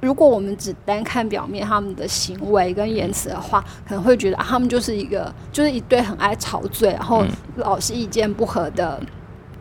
[0.01, 7.29] 如果我们只单看表面他们的行为跟言辞的话，可能会觉得、啊、他们就是一个就是一对很爱吵嘴，然后嗯。
[7.55, 9.01] 老是意见不合的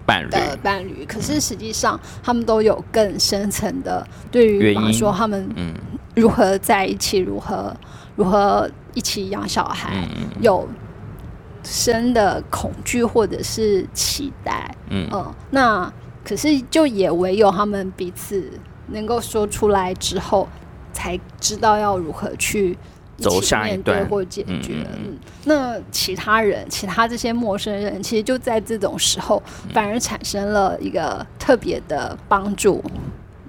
[0.09, 1.05] 伴侣的伴侣。
[1.07, 5.75] 可是实际上，他们都有更深层的对于，比方说他们嗯
[6.17, 7.77] 如何在一起，如何
[8.17, 10.09] 如何一起养小孩，
[10.41, 10.67] 有
[11.63, 14.75] 深的恐惧或者是期待。
[14.89, 15.93] 嗯嗯，那
[16.25, 18.51] 可是就也唯有他们彼此
[18.87, 20.49] 能够说出来之后，
[20.93, 22.77] 才知道要如何去
[23.19, 24.87] 走下一面对段或解决。
[25.45, 32.83] 那其他人，其他这些陌生人，其实就在这种时候，嗯反而产生了一个特别的帮助。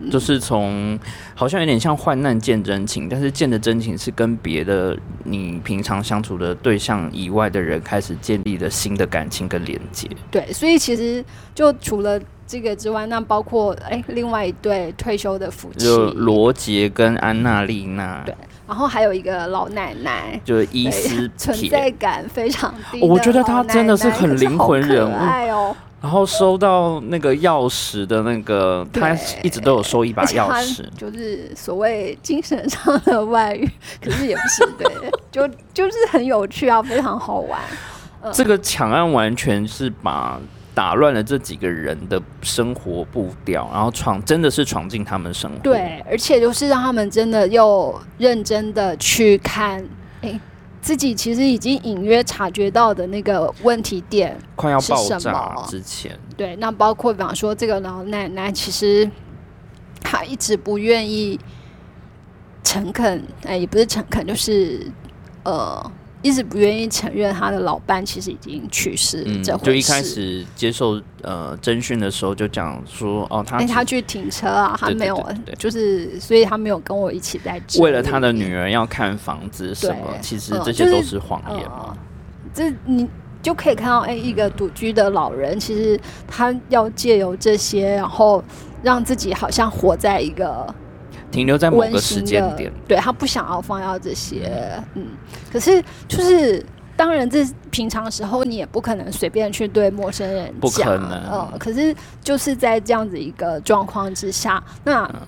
[0.09, 0.97] 就是从
[1.35, 10.09] 好像有点像患难见真情，但是见的真情是跟别的你平常相处的对象以外的人开始建立了新的感情跟连接。
[10.31, 11.21] 对，所以其实
[11.53, 12.17] 就除了
[12.47, 18.33] 这个之外，那包括哎，另外一对退休的夫妻，就罗杰跟安娜丽娜，对
[18.69, 20.39] 然后还有一个老奶奶。
[20.45, 25.75] 就是伊对斯存在，感非常低的我觉得她真的是很灵魂人物爱哦。
[26.01, 29.13] 然后收到那个钥匙的那个，他
[29.43, 33.69] 一直都有收一把钥匙，就是所谓精神上的外遇，
[34.01, 37.59] 可是也不是对，就就是很有趣啊，非常好玩。
[38.23, 40.39] 嗯这个抢案完全是把
[40.79, 49.85] 打乱了这几个人的生活步调，然后闯真的是闯进他们生活。，对，而且就是让他们真的又认真的去看，
[50.21, 50.39] 哎，
[50.81, 54.39] 自己其实已经隐约察觉到的那个问题点。
[54.55, 59.11] 快要爆炸么之前，对，那包括比方说这个老奶奶，其实
[60.01, 61.37] 她一直不愿意
[62.63, 64.89] 诚恳，哎，也不是诚恳，就是
[65.43, 65.91] 呃，
[66.21, 69.65] 一直不愿意承认他的老伴其实已经去世嗯，这回事。
[69.65, 75.25] 就一开始接受呃侦讯的时候就讲说，哦，他他去停车啊，他没有
[75.57, 81.97] 就是所以他没有跟我一起在为了他的女儿要看房子什么，其实这些都是谎言嘛呃。
[82.53, 83.07] 这你
[83.41, 85.97] 就可以看到，哎、一个独居的老人，其实
[86.27, 88.43] 他要借由这些，然后
[88.83, 90.75] 让自己好像活在一个
[91.31, 95.07] 停留在某温个时间点，，对他不想要放掉这些，嗯，
[95.51, 96.65] 可是就是。
[96.99, 101.11] 当然，这平常时候你也不可能随便去对陌生人不可讲，能。
[101.31, 105.21] 呃，可是就是在这样子一个状况之下，那嗯。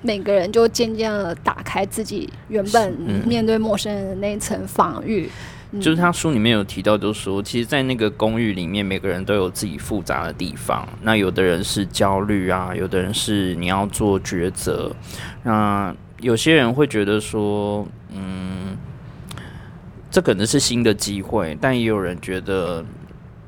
[0.00, 3.22] 每个人就渐渐的打开自己原本嗯。
[3.24, 5.30] 面对陌生人的那一层防御，
[5.80, 10.86] 就是他书里面有提到，就是说，其实，在那个公寓里面，每个人都有自己复杂的地方。
[11.00, 14.94] 那有的人是焦虑啊，有的人是你要做抉择。
[15.42, 18.76] 那有些人会觉得说，嗯，
[20.10, 22.84] 这可能是新的机会，但也有人觉得，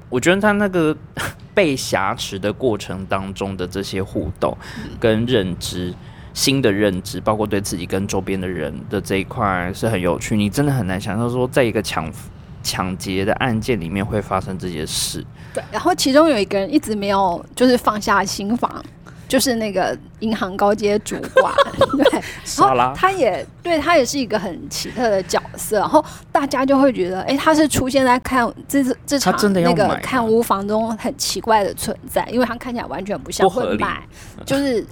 [0.09, 0.97] 我觉得他那个
[1.53, 4.57] 被挟持的过程当中的这些互动
[4.99, 5.95] 跟认知。
[6.35, 10.37] 新的认知，包括对自己跟周边的人的这一块是很有趣。
[10.37, 12.13] 你真的很难想象说，在一个抢
[12.61, 15.25] 抢劫的案件里面会发生这些事。
[15.55, 18.85] 对，然后其中有一个人一直没有就是放下心房，
[19.29, 21.55] 就是那个银行高阶主管。
[21.97, 22.21] 对，
[22.59, 25.79] 然后，他也对他也是一个很奇特的角色。
[25.79, 34.03] 然后大家就会觉得，哎，他是出现在看这这场那个看屋房中很奇怪的存在，因为他看起来完全不像会卖，
[34.45, 34.85] 就是。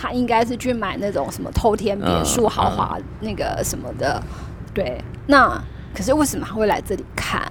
[0.00, 4.22] 他应该是去买那种什么偷天别墅、豪华那个什么的，
[4.72, 4.98] 对。
[5.26, 5.62] 那
[5.94, 7.42] 可是为什么他会来这里看？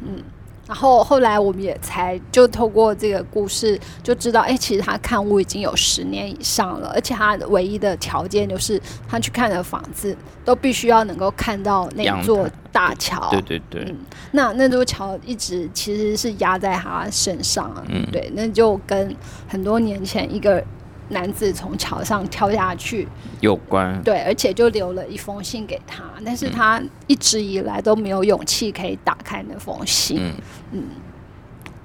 [0.00, 0.22] 嗯，
[0.68, 13.28] 然后后来我们也才就透过这个故事就知道，哎，其实他看屋已经有十年以上了，而且他唯一的条件就是他去看的房子都必须要能够看到那座大桥。
[13.32, 13.84] 对对对。
[13.88, 13.96] 嗯，
[14.30, 17.74] 那那座桥一直其实是压在他身上。
[17.88, 19.12] 嗯，对，那就跟
[19.48, 20.64] 很多年前一个。
[21.12, 23.06] 男子从桥上跳下去，
[23.40, 24.02] 有关。
[24.02, 30.32] 对，而且就留了一封信给他，但是他一直以来都没有勇气可以打开那封信，
[30.72, 30.82] 嗯，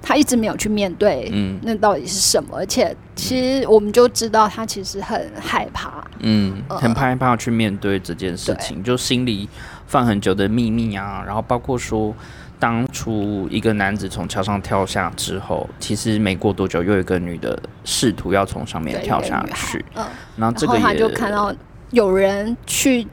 [0.02, 2.56] 他一直没有去面对，嗯，那到底是什么？
[2.56, 9.48] 而且其实我们就知道他其实很害怕，嗯，很害怕去面对这件事情，就心里
[9.86, 12.14] 放很久的秘密啊，然后包括说。
[12.60, 19.84] 当初一个男子从桥上跳下之后，其实没过多久，又有一个女的试图要从上面跳下去。
[19.94, 20.04] 嗯，
[20.36, 21.54] 然后这个他就看到
[21.90, 23.06] 有人去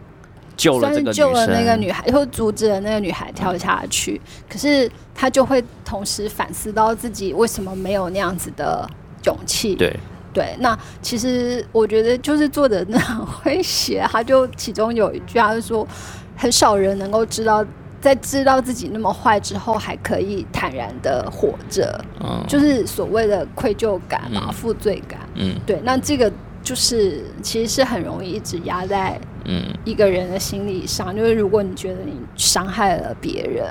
[0.58, 4.20] 救了这个救了那个女孩，又阻止了那个女孩跳下去。
[4.50, 8.90] 可是他就会同时反思到自己为什么没有那样子的
[9.26, 9.76] 勇气。
[9.76, 9.96] 对
[10.34, 15.88] 对，那其实我觉得就是作者那很会写，他就其中有一句，他就说
[16.36, 17.64] 很少人能够知道。
[18.06, 26.32] 在知道自己那么坏之后，还可以坦然的活着，嗯，就是所谓的愧疚感嘛，负罪感，嗯，对，那这个
[26.62, 29.74] 就是其实是很容易一直压在嗯。
[29.86, 33.66] 一个人的心理上，就是如果你觉得你伤害了别人，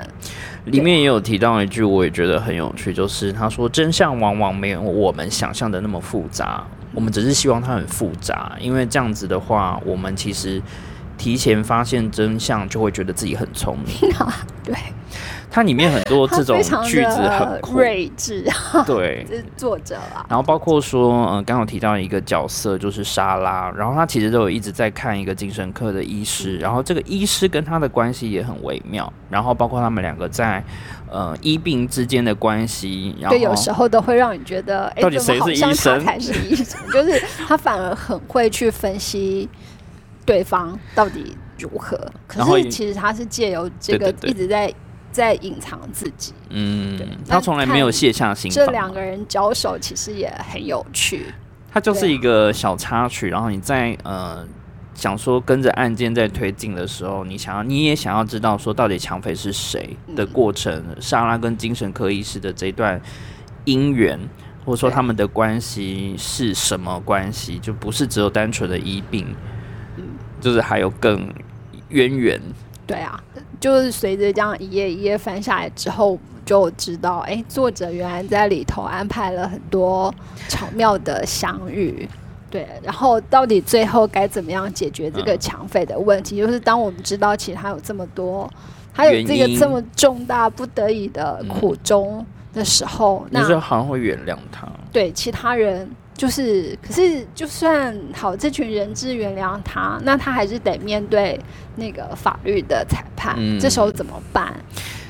[0.65, 6.61] 里面也有提到一句，我也觉得很有趣，就是他说真相往往没有我们想象的那么复杂，
[6.93, 10.61] 我们只是希望它很复杂，因为这样子的话，我们其实。
[11.25, 14.11] 提前发现真相，就会觉得自己很聪明。
[14.63, 14.75] 对，
[15.49, 18.45] 它里面很多这种句子很睿智。
[18.85, 20.23] 对，是作者啊。
[20.29, 29.11] 然后包括说，嗯，刚好提到一个角色就是莎拉，然后他其实都有一直在看一个精神科的医师，然后这个医师跟他的关系也很微妙。
[29.27, 30.63] 然后包括他们两个在
[31.09, 36.79] 呃医病之间的关系，然后有时候都会让你觉得，到底谁是医生才是医生？
[36.93, 39.49] 就是他反而很会去分析。
[40.25, 41.97] 对方到底如何？
[42.27, 44.73] 可是其实他是借由这个一直在
[45.11, 46.33] 在隐藏自己。
[46.49, 51.27] 嗯，他从来没有卸下心这两个人交手其实也很有趣。
[51.71, 54.45] 他就是一个小插曲，然后你在呃
[54.93, 60.83] 想说跟着案件在推进的时候，你想要你也想要知道说到底抢匪是谁的过程。
[60.99, 63.01] 莎拉跟精神科医师的这段
[63.65, 64.17] 姻缘，
[64.65, 67.59] 或者说他们的关系是什么关系？
[67.59, 69.27] 就不是只有单纯的医病。
[70.45, 71.27] 就是还有更
[71.89, 72.39] 渊源，
[72.85, 73.19] 对啊，
[73.59, 80.13] 就是随着这样一页一页翻下来之后，就知道，哎，作者原来在里头安排了很多
[80.47, 82.07] 巧妙的相遇，
[82.51, 86.37] 对，然后到底最后该怎么样解决这个抢匪的问题？
[86.37, 88.47] 就是当我们知道其实他有这么多，
[88.93, 92.23] 还有这个这么重大不得已的苦衷
[92.53, 95.89] 的时候，那好像会原谅他，对其他人。
[96.17, 101.37] 就是，可是就算好，这群人质原谅他，那他还是得面对
[101.75, 103.37] 那个法律的裁判。
[103.59, 104.53] 这时候怎么办？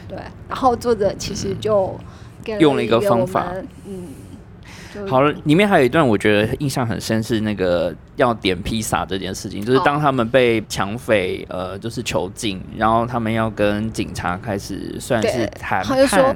[0.07, 0.17] 对，
[0.49, 1.95] 然后作者其实就
[2.59, 3.45] 用了一个方法，
[3.85, 16.36] 嗯，好了，里面还有一段我觉得印象很深，是那个要点披萨这件事情，就是当他们被抢匪呃就是囚禁，然后他们要跟警察开始算是谈判。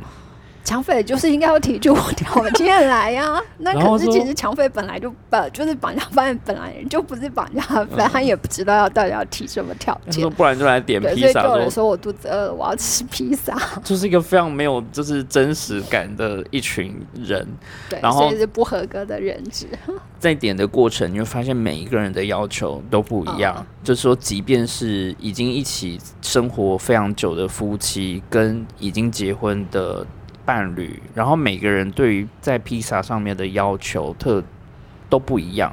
[0.64, 3.41] 抢匪就是应该要提出条件来呀。
[3.60, 10.30] 那可是其实抢匪本来就不就是绑架犯本来就不是绑架犯，他也不知道要到底要提什么条件。
[10.31, 11.41] 不然就来点披萨。
[11.44, 13.57] 所以说我肚子饿，我要吃披萨。
[13.84, 17.48] 就是一个非常没有就是真实感的一群人。
[17.90, 19.68] 对，然后是不合格的人质。
[20.19, 23.65] 在点的过程，你会发现每一个人的要求都不一样。
[23.84, 30.06] 就是说，即便是已经一起生活非常久的夫妻，跟已经结婚的。
[30.49, 34.43] 伴侣，然后每个人对于在披萨上面的要求特
[35.07, 35.71] 都不一样，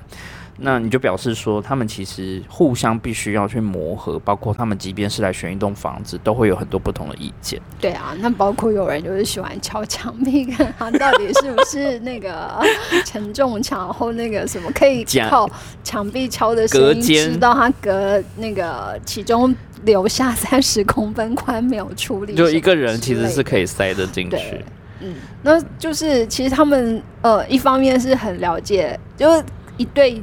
[0.59, 7.59] 那你就表示说，他们其实互相必须要去磨合，包括他们即便是来选一栋房子，都会有很多不同的意见。
[7.81, 12.63] 对啊，那包括有人就是喜欢敲墙壁，看 他到底是不是那个
[13.07, 15.49] 承重墙后那个什么可以靠
[15.83, 19.57] 墙壁敲的声音知道他隔那个其中。
[19.87, 24.63] 留下三十公分宽没有处理，就一个人其实是可以塞得进去。
[25.01, 29.43] 嗯，那就是其实他们呃，一方面是很了解，就是
[29.79, 30.23] 一对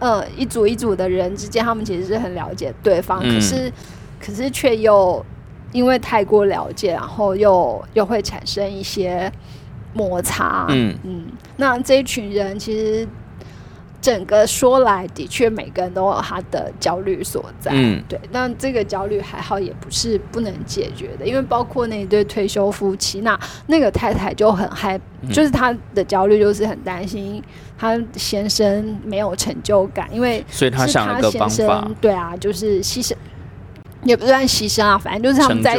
[0.00, 3.70] 呃一组一组的人之间，他们其实是很了解对方，可是
[4.20, 5.24] 可是却又
[5.70, 9.30] 因为太过了解，然后又又会产生一些
[9.92, 10.66] 摩擦。
[10.70, 11.26] 嗯嗯，
[11.56, 13.06] 那这一群人其实。
[14.02, 17.70] 整个说来，的确每个人都有他的焦虑所在。
[17.72, 18.20] 嗯，对。
[18.32, 23.38] 那这个焦虑还好，也不是不能解决的，因为包括那一对退休夫妻，那
[23.68, 25.00] 那个太太就很害，
[25.30, 27.40] 就是她的焦虑就是很担心
[27.78, 33.14] 她先生没有成就感，因为所以她想了个方法，对啊，就是牺牲。
[34.04, 35.78] 也不算牺牲啊，反正就是他们在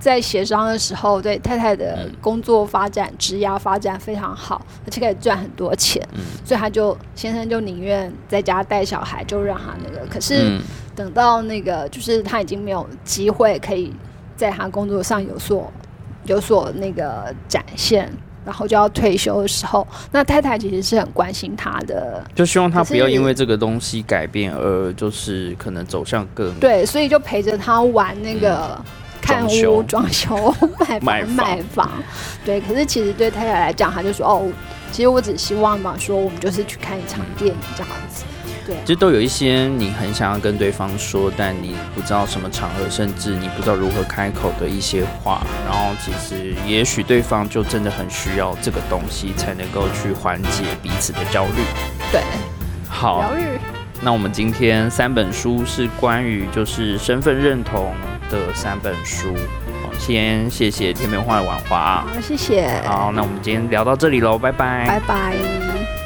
[0.00, 6.02] 在协商的时候，对太太的工作发展、职业发展非常好，而且可以赚很多钱，
[6.44, 10.06] 所以他就先生就宁愿在家带小孩，就让他那个。
[10.06, 10.60] 可是
[10.96, 13.94] 等到那个，就是他已经没有机会可以
[14.36, 15.72] 在他工作上有所
[16.24, 18.12] 有所那个展现。
[18.44, 28.78] 然后就要退休的时候，那太太其实是很关心他的，就希望他不要因为这个东西改变而就是可能走向更对，所以就陪着他玩那个
[29.20, 30.54] 看屋、装修、
[31.00, 31.90] 买 房、买房。
[32.44, 34.50] 对，可是其实对太太来讲，他就说：“哦，
[34.90, 38.24] 其实我只希望嘛，说我们就是去看一场电影这样子。”
[38.84, 45.42] 其实都有一些你很想要跟对方说，但你不知道什么场合，甚至你不知道如何开口的一些话。
[45.68, 51.62] 然后其实也许对方就真的很需要这个东西，才能够去缓解彼此的焦虑。
[52.12, 52.22] 对，
[52.88, 53.20] 好。
[53.20, 53.58] 疗愈。
[54.02, 57.92] 那我们今天三本书是关于就是身份认同
[58.30, 59.34] 的三本书。
[59.98, 62.00] 先谢谢天边花的晚华。
[62.00, 62.66] 好，谢谢。
[62.86, 64.86] 好，那我们今天聊到这里喽，拜拜。
[64.86, 65.99] 拜拜。